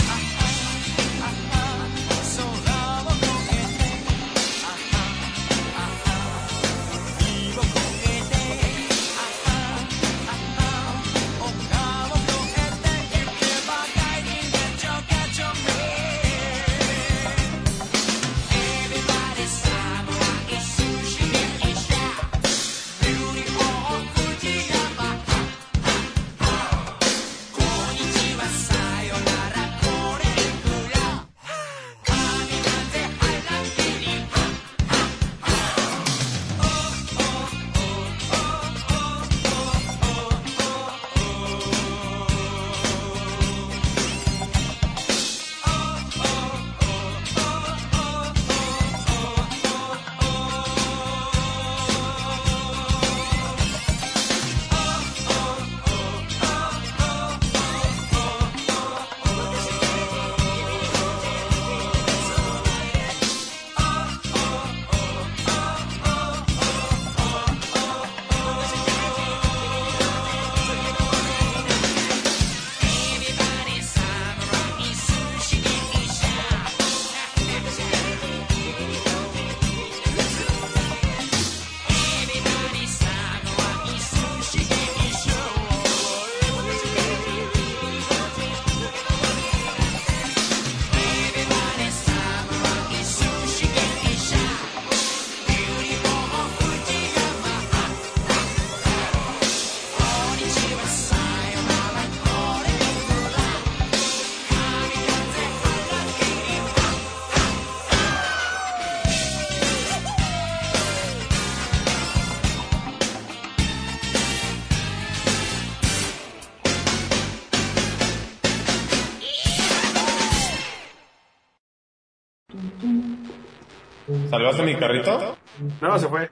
[124.43, 125.37] ¿Salvaste mi carrito?
[125.81, 126.31] No, se fue.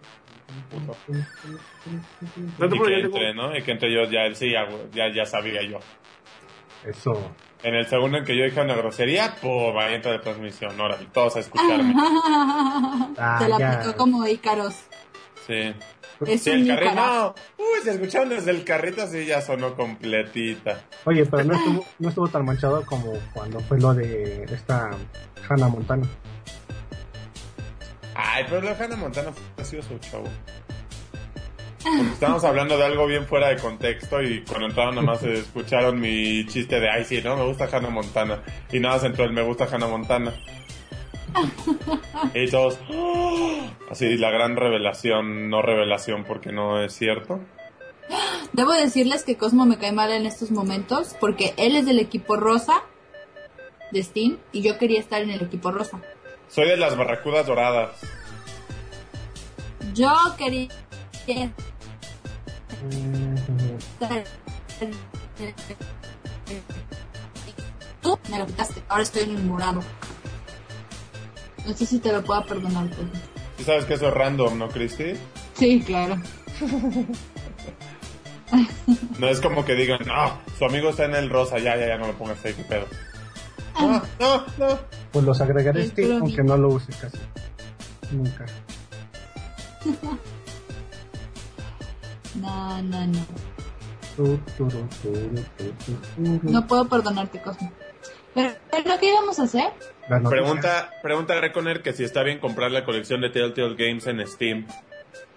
[2.59, 3.57] No te Y preocupes, que tengo- entre, ¿no?
[3.57, 5.79] Y que entre yo ya, sí, ya, ya, ya sabía yo.
[6.85, 7.31] Eso.
[7.63, 9.77] En el segundo en que yo dije una grosería, ¡pum!
[9.79, 10.81] Ahí entra la transmisión.
[10.81, 11.95] Ahora, todos a escucharme.
[13.19, 14.75] Ah, Te la aplicó como Ícaros.
[15.47, 15.75] Sí.
[16.27, 16.95] Es Sí, un el carrito.
[16.95, 17.35] No.
[17.59, 20.83] Uy, se escucharon desde el carrito, así ya sonó completita.
[21.05, 24.91] Oye, pero no estuvo, no estuvo tan manchado como cuando fue lo de esta
[25.49, 26.07] Hannah Montana.
[28.23, 30.25] Ay, pero de Hannah Montana fue sido su show.
[31.83, 36.79] Porque hablando de algo bien fuera de contexto y cuando entraron nomás escucharon mi chiste
[36.79, 38.43] de ay sí, no, me gusta Hannah Montana.
[38.71, 40.35] Y nada más entró el me gusta Hannah Montana.
[42.35, 43.71] Y todos, ¡ah!
[43.91, 47.41] así la gran revelación, no revelación porque no es cierto.
[48.53, 52.37] Debo decirles que Cosmo me cae mal en estos momentos porque él es del equipo
[52.37, 52.83] rosa
[53.93, 56.01] de Steam y yo quería estar en el equipo rosa.
[56.51, 57.91] Soy de las barracudas doradas.
[59.95, 60.69] Yo quería
[68.03, 69.83] Tú me lo quitaste, ahora estoy en el morado.
[71.67, 72.89] No sé si te lo puedo perdonar.
[72.89, 73.11] Cosmo.
[73.59, 75.13] ¿Tú sabes que eso es random, no, Cristi?
[75.55, 76.17] Sí, claro.
[79.19, 81.99] No es como que digan, no, su amigo está en el rosa, ya, ya, ya,
[81.99, 82.87] no lo pongas ahí, qué pedo.
[83.81, 84.79] No, no, no.
[85.13, 87.19] Pues los agregaré Sí, Steam, aunque no lo use casi.
[88.13, 88.47] Nunca.
[92.41, 93.27] No, no, no.
[96.43, 97.73] No puedo perdonarte, Cosmo.
[98.35, 99.73] Pero, ¿pero ¿qué íbamos a hacer?
[100.29, 104.27] Pregunta, pregunta a Reconer que si está bien comprar la colección de Telltale Games en
[104.27, 104.67] Steam,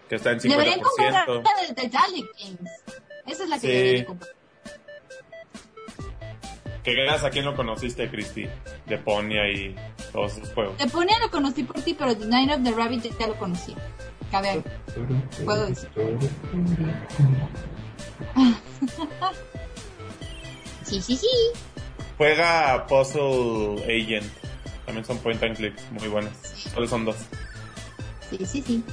[0.09, 0.41] que está en 50%.
[0.49, 2.71] Deberían comprar la de The Jolly Games.
[3.25, 3.67] Esa es la que Sí.
[3.67, 4.31] deberían comprar.
[6.84, 8.47] Que gracias a quién lo conociste, Cristi,
[8.86, 9.75] de Ponia y
[10.11, 10.77] todos esos juegos.
[10.77, 13.73] Te ponía lo conocí por ti, pero The Night of the Rabbit ya lo conocí.
[14.31, 14.63] Cabe
[15.45, 15.89] Puedo decir.
[20.84, 21.27] Sí, sí, sí.
[22.17, 24.31] Juega Puzzle Agent.
[24.86, 26.34] También son point and clicks muy buenas.
[26.73, 27.15] Solo son dos.
[28.29, 28.84] Sí, sí, sí.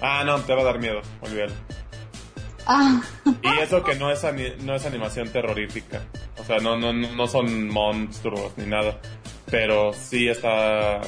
[0.00, 1.54] Ah, no, te va a dar miedo, olvídalo.
[2.66, 3.00] Ah,
[3.42, 6.02] Y eso que no es, ani- no es animación terrorífica.
[6.38, 8.98] O sea, no, no, no no son monstruos ni nada.
[9.50, 11.00] Pero sí está...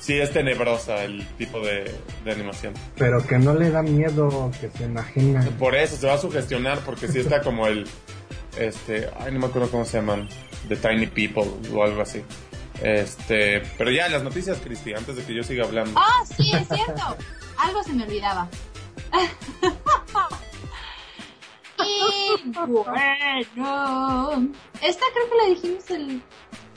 [0.00, 1.94] Sí es tenebrosa el tipo de,
[2.24, 2.74] de animación.
[2.96, 5.42] Pero que no le da miedo que se imagina.
[5.58, 7.86] Por eso se va a sugestionar porque sí está como el...
[8.58, 9.08] Este...
[9.18, 10.28] Ay, no me acuerdo cómo se llaman.
[10.68, 11.44] The Tiny People
[11.74, 12.22] o algo así.
[12.82, 13.60] Este...
[13.78, 15.92] Pero ya, las noticias, Cristi, antes de que yo siga hablando.
[15.98, 17.16] ah, sí, es cierto.
[17.58, 18.48] Algo se me olvidaba.
[23.56, 26.22] Bueno, esta creo que la dijimos el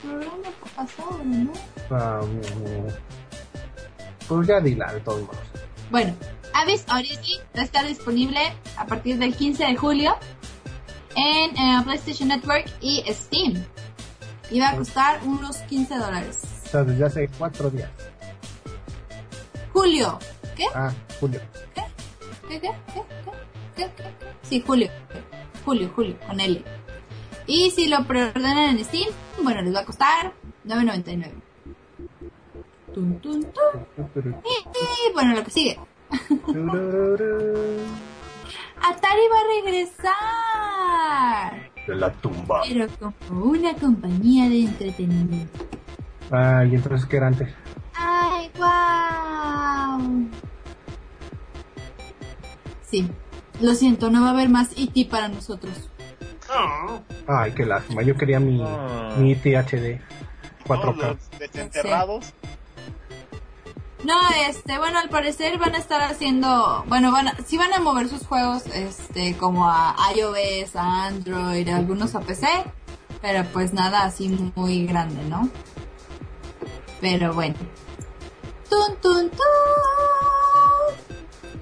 [0.02, 1.52] programa pasado, ¿no?
[1.90, 2.88] Ah, mm,
[4.28, 5.38] pues ya dila, de todos modos.
[5.90, 6.14] Bueno,
[6.54, 8.40] Abyss Odyssey va a estar disponible
[8.76, 10.16] a partir del 15 de julio
[11.16, 13.64] en eh, PlayStation Network y Steam.
[14.50, 16.42] Y va a costar unos 15 dólares.
[16.64, 17.90] O sea, desde hace cuatro días.
[19.72, 20.18] Julio.
[20.54, 20.64] ¿Qué?
[20.74, 21.40] Ah, Julio.
[21.74, 21.82] ¿Qué?
[22.48, 22.60] ¿Qué?
[22.60, 22.70] ¿Qué?
[22.92, 23.02] ¿Qué?
[23.24, 23.30] ¿Qué?
[23.76, 23.88] ¿Qué?
[24.42, 24.88] Sí, julio.
[25.64, 26.62] Julio, julio, con L.
[27.46, 29.10] Y si lo preordenan en Steam,
[29.42, 30.32] bueno, les va a costar
[30.66, 31.32] 9.99.
[32.94, 33.86] Tun, tun, tun.
[34.44, 35.78] Y, bueno, lo que sigue.
[38.80, 41.70] Atari va a regresar.
[41.86, 42.62] De la tumba.
[42.66, 45.66] Pero como una compañía de entretenimiento.
[46.30, 47.52] Ah, y entonces, ¿qué era antes?
[47.94, 50.28] ¡Ay, wow!
[52.82, 53.08] Sí,
[53.60, 55.06] lo siento, no va a haber más E.T.
[55.10, 55.72] para nosotros.
[56.48, 57.02] No.
[57.26, 58.02] Ay, qué lástima.
[58.02, 59.14] Yo quería mi, Ah.
[59.16, 60.00] mi THD
[60.66, 60.96] Todos 4K.
[61.08, 62.32] los desenterrados.
[64.04, 64.14] No,
[64.48, 68.08] este, bueno, al parecer van a estar haciendo, bueno, van a, sí van a mover
[68.10, 72.46] sus juegos, este, como a iOS, a Android, algunos a PC,
[73.22, 75.48] pero pues nada así muy grande, ¿no?
[77.00, 77.54] Pero bueno.
[78.68, 79.38] Tun, tun, tun.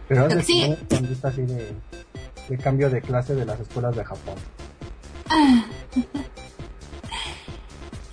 [0.09, 0.77] Pero es sigue.
[0.89, 1.73] cuando está así de,
[2.49, 4.35] de cambio de clase de las escuelas de Japón.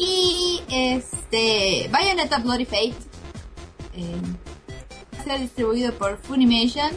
[0.01, 2.93] Y este, Bayonetta Bloody Fate
[3.93, 4.15] eh,
[5.23, 6.91] se ha distribuido por Funimation.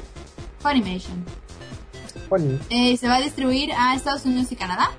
[0.61, 1.25] Funimation.
[2.29, 2.61] Funny.
[2.71, 4.93] Eh, se va a distribuir a Estados Unidos y Canadá.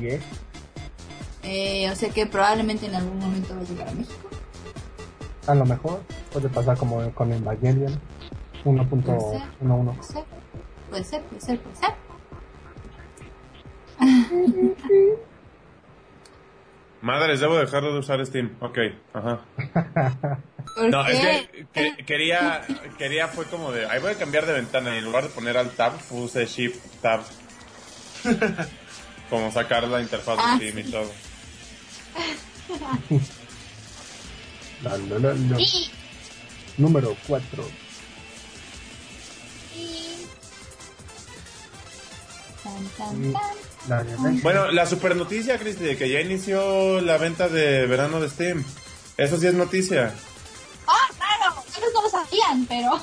[0.00, 0.22] Yes.
[1.42, 4.28] Eh, o sea que probablemente en algún momento va a llegar a México.
[5.48, 6.00] A lo mejor
[6.32, 7.98] puede pasar como con Evangelion
[8.64, 9.02] 1.11.
[9.02, 10.22] Puede ser,
[10.90, 11.94] puede ser, puede ser, puede ser.
[17.00, 18.56] Madres, debo dejar de usar Steam.
[18.60, 18.78] Ok,
[19.12, 19.40] ajá.
[20.74, 22.66] ¿Por No, es que, que- quería,
[22.98, 25.56] quería fue como de, ahí voy a cambiar de ventana y en lugar de poner
[25.56, 27.20] al tab, puse Shift Tab.
[29.30, 31.10] como sacar la interfaz Ah, de Steam y todo.
[34.82, 35.60] La, la, la, la.
[35.60, 35.90] Y,
[36.78, 37.64] Número 4.
[43.88, 44.04] La.
[44.42, 48.64] Bueno, la super noticia, Cristi, de que ya inició la venta de verano de Steam.
[49.16, 50.14] Eso sí es noticia.
[50.86, 53.00] Ah, claro, ellos no lo sabían, pero...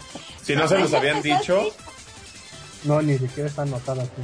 [0.42, 1.74] Si no se los habían dicho,
[2.84, 4.22] No, ni siquiera está anotada aquí.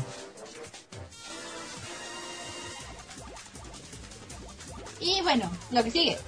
[5.01, 6.19] Y bueno, lo que sigue.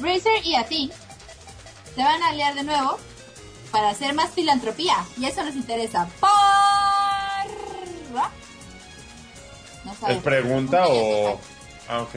[0.00, 0.90] Razer y Atin
[1.94, 2.98] se van a aliar de nuevo
[3.70, 4.96] para hacer más filantropía.
[5.16, 6.08] Y eso nos interesa.
[8.12, 8.22] Por...
[9.84, 11.40] No ¿es pregunta o...?
[11.88, 12.14] Ah, ok.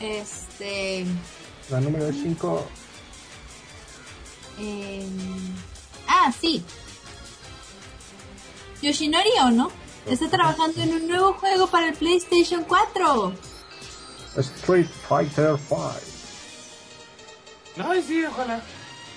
[0.00, 1.04] Este...
[1.70, 2.66] la número 5.
[4.60, 5.56] em,
[6.06, 6.62] Ah, sí.
[8.80, 9.70] Yoshinori Ono
[10.06, 13.32] está trabajando en un nuevo juego para el PlayStation 4.
[14.36, 16.17] Street Fighter 5.
[17.84, 18.62] Ay, sí, ojalá.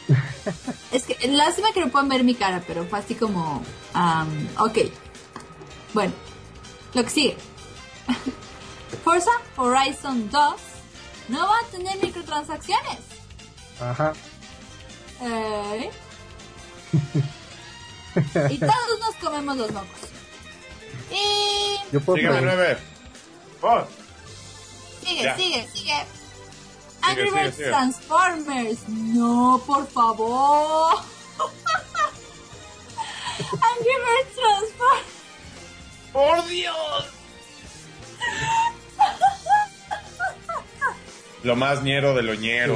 [0.92, 3.64] Es que lástima que no puedan ver mi cara, pero fue así como...
[3.94, 4.78] am, ok.
[5.94, 6.14] Bueno,
[6.94, 7.38] lo que sigue.
[9.04, 10.54] Forza Horizon 2
[11.30, 13.00] no va a tener microtransacciones.
[13.80, 14.14] Ajá.
[15.22, 15.90] ¿Eh?
[18.50, 19.88] y todos nos comemos los mocos.
[21.12, 21.94] Y...
[21.94, 22.18] Yo puedo
[25.04, 25.36] Sigue, Ya.
[25.38, 25.94] sigue, sigue.
[27.02, 27.70] Angry sigue, Birds sigue.
[27.70, 28.90] Transformers.
[28.90, 30.94] No, por favor.
[33.38, 35.08] Angry Birds Transformers.
[36.14, 37.06] ¡Por Dios!
[41.44, 42.76] Lo más ñero de lo ñero.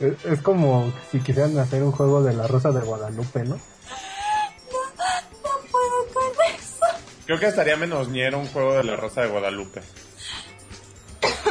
[0.00, 3.54] Es, es como si quisieran hacer un juego de la Rosa de Guadalupe, ¿no?
[3.54, 3.60] No
[5.70, 6.86] puedo con eso.
[7.26, 9.80] Creo que estaría menos ñero un juego de la Rosa de Guadalupe.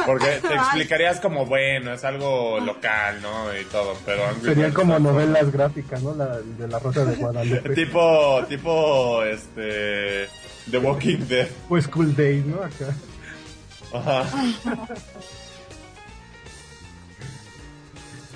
[0.06, 3.56] Porque te explicarías como, bueno, es algo local, ¿no?
[3.56, 4.22] Y todo, pero...
[4.42, 6.14] Serían como novelas gráficas, ¿no?
[6.14, 7.70] La de la Rosa de Guadalupe.
[7.74, 10.28] Tipo, tipo, este...
[10.70, 11.48] The Walking Dead.
[11.68, 12.62] o School Days, ¿no?
[12.62, 12.94] Acá.
[13.92, 14.24] Ajá.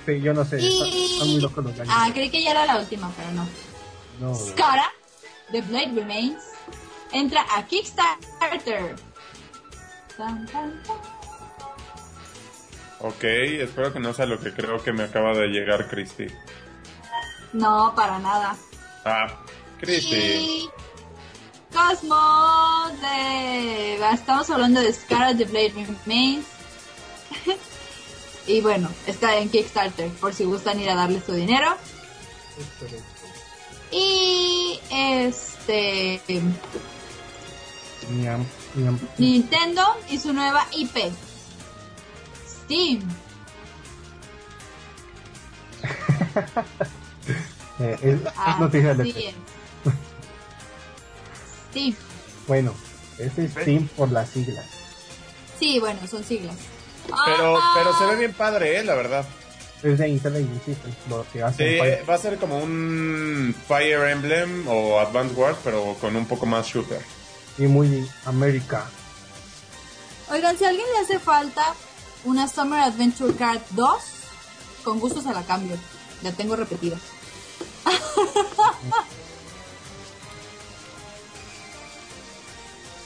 [0.07, 0.59] Sí, yo no sé.
[0.59, 1.41] Están muy Y...
[1.41, 1.93] locos los gallos.
[1.97, 3.49] Ah, creí que ya era la última, pero no.
[4.21, 4.35] No.
[4.37, 4.89] Skara,
[5.51, 6.45] The Blade Remains,
[7.13, 8.95] entra a Kickstarter.
[10.17, 11.16] Tan, tan, tan.
[13.01, 16.27] Ok, espero que no sea lo que creo que me acaba de llegar, Christy.
[17.53, 18.57] No, para nada.
[19.05, 19.43] Ah,
[19.81, 20.17] Christy.
[20.17, 20.71] Y
[21.73, 22.17] Cosmo
[23.03, 23.97] de...
[24.13, 25.73] Estamos hablando de Scarlet the Blade
[26.07, 26.47] Remains.
[28.47, 31.77] y bueno, está en Kickstarter, por si gustan ir a darle su dinero.
[33.91, 36.21] Y este...
[39.19, 41.13] Nintendo y su nueva IP.
[42.67, 43.01] Steam.
[47.79, 49.15] Eh, es, noticia E3.
[49.27, 49.35] es.
[51.71, 51.95] Steam.
[52.47, 52.73] Bueno,
[53.19, 54.65] ese es Steam por las siglas.
[55.61, 56.57] Sí, bueno, son siglas.
[57.27, 59.27] Pero, Ah, pero se ve bien padre, eh, la verdad.
[59.83, 64.67] Es de Intelligent Systems, lo que hace Sí, va a ser como un Fire Emblem
[64.69, 67.03] o Advance Wars, pero con un poco más shooter.
[67.59, 68.87] y muy América.
[70.31, 71.75] Oigan, si a alguien le hace falta
[72.27, 74.03] una Summer Adventure Card 2,
[74.85, 75.79] con gusto se la cambio.
[76.23, 76.97] La tengo repetida.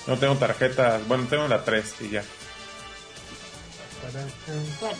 [0.06, 2.24] No tengo tarjetas, bueno, tengo la 3 y ya.
[4.80, 4.98] Bueno.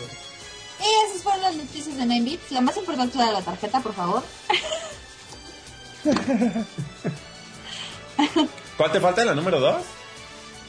[0.78, 2.52] Y esas fueron las noticias de 9 bits.
[2.52, 4.22] La más importante de la tarjeta, por favor.
[8.76, 9.24] ¿Cuál te falta?
[9.24, 9.82] ¿La número 2?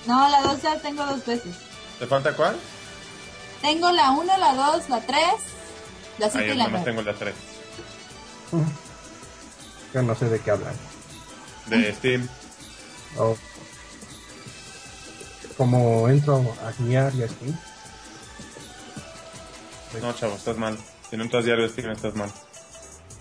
[0.07, 1.56] No, la 2 ya tengo dos veces.
[1.99, 2.57] ¿Te falta cuál?
[3.62, 5.24] Tengo la 1, la 2, la 3,
[6.18, 6.86] la Ah, 5 yo y la nada más 9.
[6.86, 7.36] tengo la 3.
[9.94, 10.74] Yo no sé de qué hablan.
[11.68, 12.28] De Steam.
[13.18, 13.36] O-
[15.58, 17.54] como entro a guiar y así.
[20.02, 20.78] No, chavo, estás mal.
[21.10, 22.32] Si no entras diario de Steam, estás mal.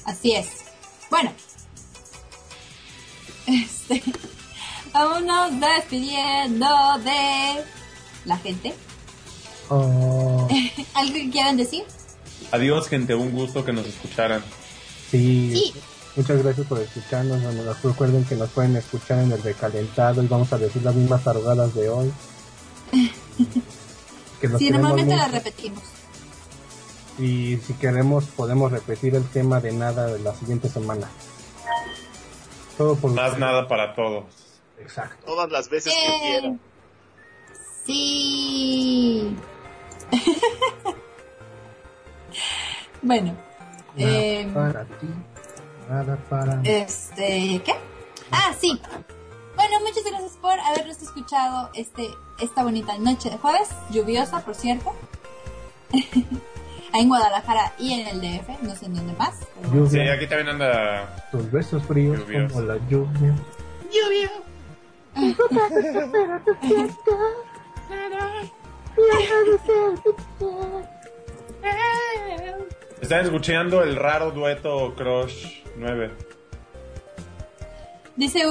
[0.04, 0.46] Así es.
[1.10, 1.32] Bueno.
[3.46, 4.02] Este.
[4.92, 7.64] Vámonos despidiendo de
[8.26, 8.74] la gente.
[9.70, 10.46] Oh,
[10.94, 11.84] ¿Algo que quieran decir?
[12.52, 13.14] Adiós, gente.
[13.14, 14.42] Un gusto que nos escucharan.
[15.10, 15.52] sí.
[15.72, 15.74] Sí.
[16.16, 17.40] Muchas gracias por escucharnos.
[17.84, 21.72] Recuerden que nos pueden escuchar en el recalentado y vamos a decir las mismas tarugadas
[21.74, 22.12] de hoy.
[24.40, 25.34] Que Sí, normalmente la mucho.
[25.38, 25.82] repetimos.
[27.18, 31.08] Y si queremos, podemos repetir el tema de nada de la siguiente semana.
[32.78, 34.24] Todo por Más nada para todos.
[34.80, 35.24] Exacto.
[35.26, 36.60] Todas las veces que quieran.
[37.86, 39.36] Sí.
[43.02, 43.34] bueno.
[43.96, 45.06] eh, Nada para ti,
[45.88, 46.68] nada para mí.
[46.68, 47.72] Este, ¿qué?
[48.30, 48.80] Ah, sí.
[49.56, 52.08] Bueno, muchas gracias por habernos escuchado este
[52.40, 54.92] esta bonita noche de jueves, lluviosa, por cierto.
[56.92, 59.46] Ahí en Guadalajara y en el DF, no sé en dónde más.
[59.60, 61.28] pero- Lluvia, Sí, aquí también anda.
[61.30, 62.54] tus besos fríos Lluvioso.
[62.54, 63.36] como la lluvia.
[73.00, 76.10] Están escuchando el raro dueto Crush 9.
[78.16, 78.42] Dice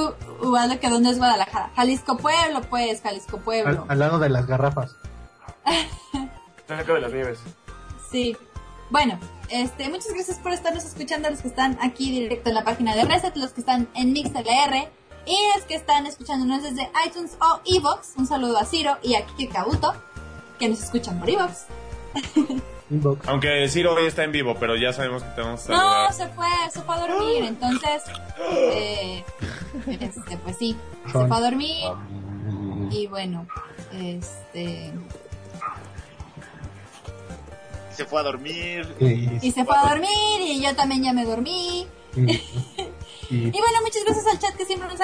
[0.42, 1.70] Ubaldo que dónde es Guadalajara.
[1.76, 3.84] Jalisco Pueblo, pues, Jalisco Pueblo.
[3.84, 4.96] Al, al lado de las garrafas.
[6.66, 7.38] Cerca de las nieves.
[8.10, 8.36] Sí.
[8.90, 9.18] Bueno,
[9.48, 13.04] este, muchas gracias por estarnos escuchando, los que están aquí directo en la página de
[13.04, 14.88] Reset, los que están en MixLR
[15.26, 18.14] y los que están escuchándonos desde iTunes o Evox.
[18.16, 19.92] Un saludo a Ciro y a Kiki Kabuto,
[20.60, 21.64] que nos escuchan por Evox.
[22.90, 23.26] Inbox.
[23.28, 26.28] Aunque Ciro hoy está en vivo, pero ya sabemos que te vamos a No, se
[26.28, 28.02] fue, se fue a dormir, entonces,
[28.52, 29.24] eh,
[29.86, 30.76] este, pues sí,
[31.06, 31.86] se fue a dormir
[32.90, 33.46] y bueno,
[33.92, 34.92] este,
[37.92, 38.94] Se fue a dormir.
[39.00, 41.86] Y, y se fue a dormir y yo también ya me dormí.
[43.30, 44.98] Y, bueno, muchas gracias al chat que siempre nos,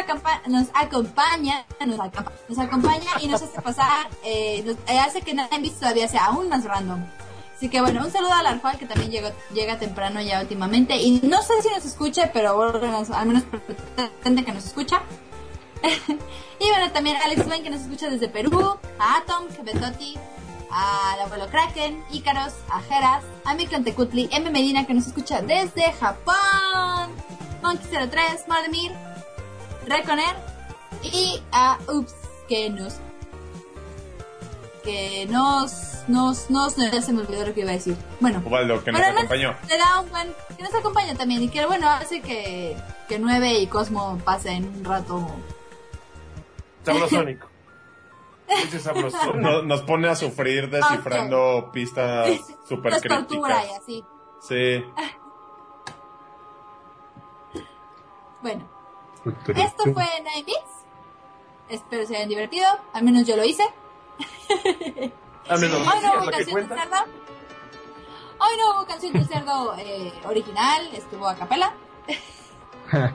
[0.48, 5.32] nos acompaña, nos, acampa- nos acompaña y nos hace pasar, eh, nos- eh, hace que
[5.34, 7.04] Nine Bits todavía sea aún más random.
[7.56, 11.20] Así que bueno, un saludo al Arjual que también llegó, llega temprano ya últimamente y
[11.22, 13.44] no sé si nos escuche, pero bueno, al menos
[13.94, 15.00] pretende que nos escucha.
[16.58, 20.18] y bueno, también Alex Ben que nos escucha desde Perú, a Atom, Kebetoti,
[20.70, 24.50] al abuelo Kraken, Ícaros, a Jeras, a Miklan Tecutli, M.
[24.50, 27.10] Medina que nos escucha desde Japón,
[27.62, 28.92] Monkey03, Mardemir,
[29.86, 30.36] Reconer
[31.02, 32.14] y a Ups
[32.48, 32.96] que nos
[34.84, 37.96] que nos nos nos, no, ya se me olvidó lo que iba a decir.
[38.20, 39.54] Bueno, Ubaldo, que nos acompañó.
[39.68, 42.76] Le da un buen que nos acompaña también y que bueno hace que
[43.08, 45.26] que 9 y Cosmo pasen un rato
[46.84, 47.48] Sabrosónico.
[48.48, 49.38] Ese sabrosónico.
[49.38, 52.30] Nos, nos pone a sufrir descifrando pistas
[52.68, 53.64] super crípticas.
[53.66, 54.04] y así.
[54.40, 54.84] Sí.
[58.46, 58.64] Bueno,
[59.56, 60.84] esto fue Nine Bits.
[61.68, 62.64] Espero se hayan divertido.
[62.92, 63.64] Al menos yo lo hice.
[65.48, 66.96] Al menos, Hoy no hubo canción de cerdo.
[68.38, 71.74] no hubo canción de cerdo eh, original, estuvo a capela.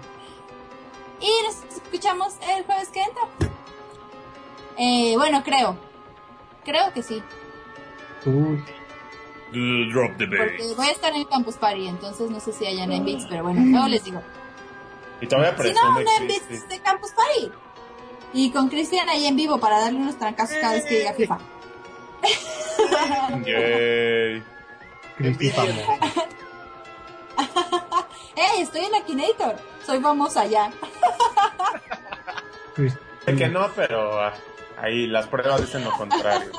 [1.21, 3.23] Y nos escuchamos el jueves que entra.
[4.75, 5.77] Eh, bueno, creo.
[6.65, 7.23] Creo que sí.
[8.25, 8.61] Uy,
[9.93, 12.91] Drop the Porque voy a estar en el Campus Party, entonces no sé si hayan
[12.91, 14.21] en Beats, pero bueno, luego les digo.
[15.21, 16.27] Y todavía Si presión no, una en.
[16.27, 17.51] Beats de Campus Party.
[18.33, 21.37] Y con Cristian ahí en vivo para darle unos trancazos cada vez que diga FIFA.
[23.45, 24.43] Yay.
[28.35, 28.61] ¡Ey!
[28.61, 29.55] Estoy en Akinator.
[29.85, 30.71] Soy famosa ya.
[33.25, 34.33] Sé que no, pero ah,
[34.77, 36.51] ahí las pruebas dicen lo contrario.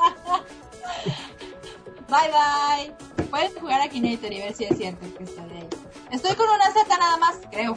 [2.07, 2.93] Bye bye.
[3.25, 5.67] Pueden jugar a Akinator y ver si es cierto que está de ahí.
[6.11, 7.75] Estoy con una Z nada más, creo.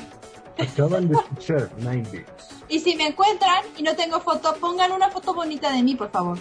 [0.58, 2.48] Acaban de escuchar 9 Bits.
[2.68, 6.10] Y si me encuentran y no tengo foto, pongan una foto bonita de mí, por
[6.10, 6.38] favor.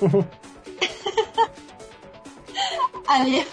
[3.06, 3.46] Adiós.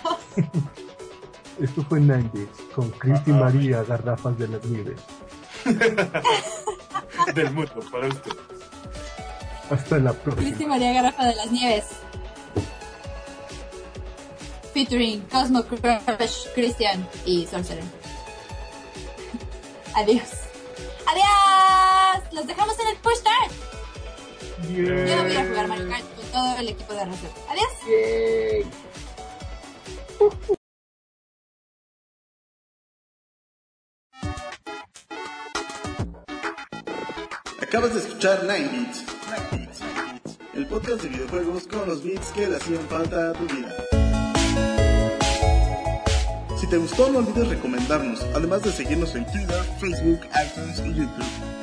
[1.59, 5.01] Esto fue 9 Bits con Cristi María Garrafas de las Nieves.
[7.35, 8.31] Del mundo, para usted.
[9.69, 10.47] Hasta la próxima.
[10.47, 11.85] Cristi María Garrafa de las Nieves.
[14.73, 18.00] Featuring Cosmo Crush, Christian y Sorcerer.
[19.95, 20.29] Adiós.
[21.05, 22.33] Adiós.
[22.33, 23.51] Los dejamos en el push start.
[24.73, 27.31] Yo no voy a jugar Mario Kart con todo el equipo de Reset.
[27.49, 27.71] Adiós.
[37.61, 39.03] Acabas de escuchar 9 Beats,
[40.53, 44.00] el podcast de videojuegos con los beats que le hacían falta a tu vida.
[46.61, 51.60] Si te gustó, no olvides recomendarnos, además de seguirnos en Twitter, Facebook, iTunes y YouTube.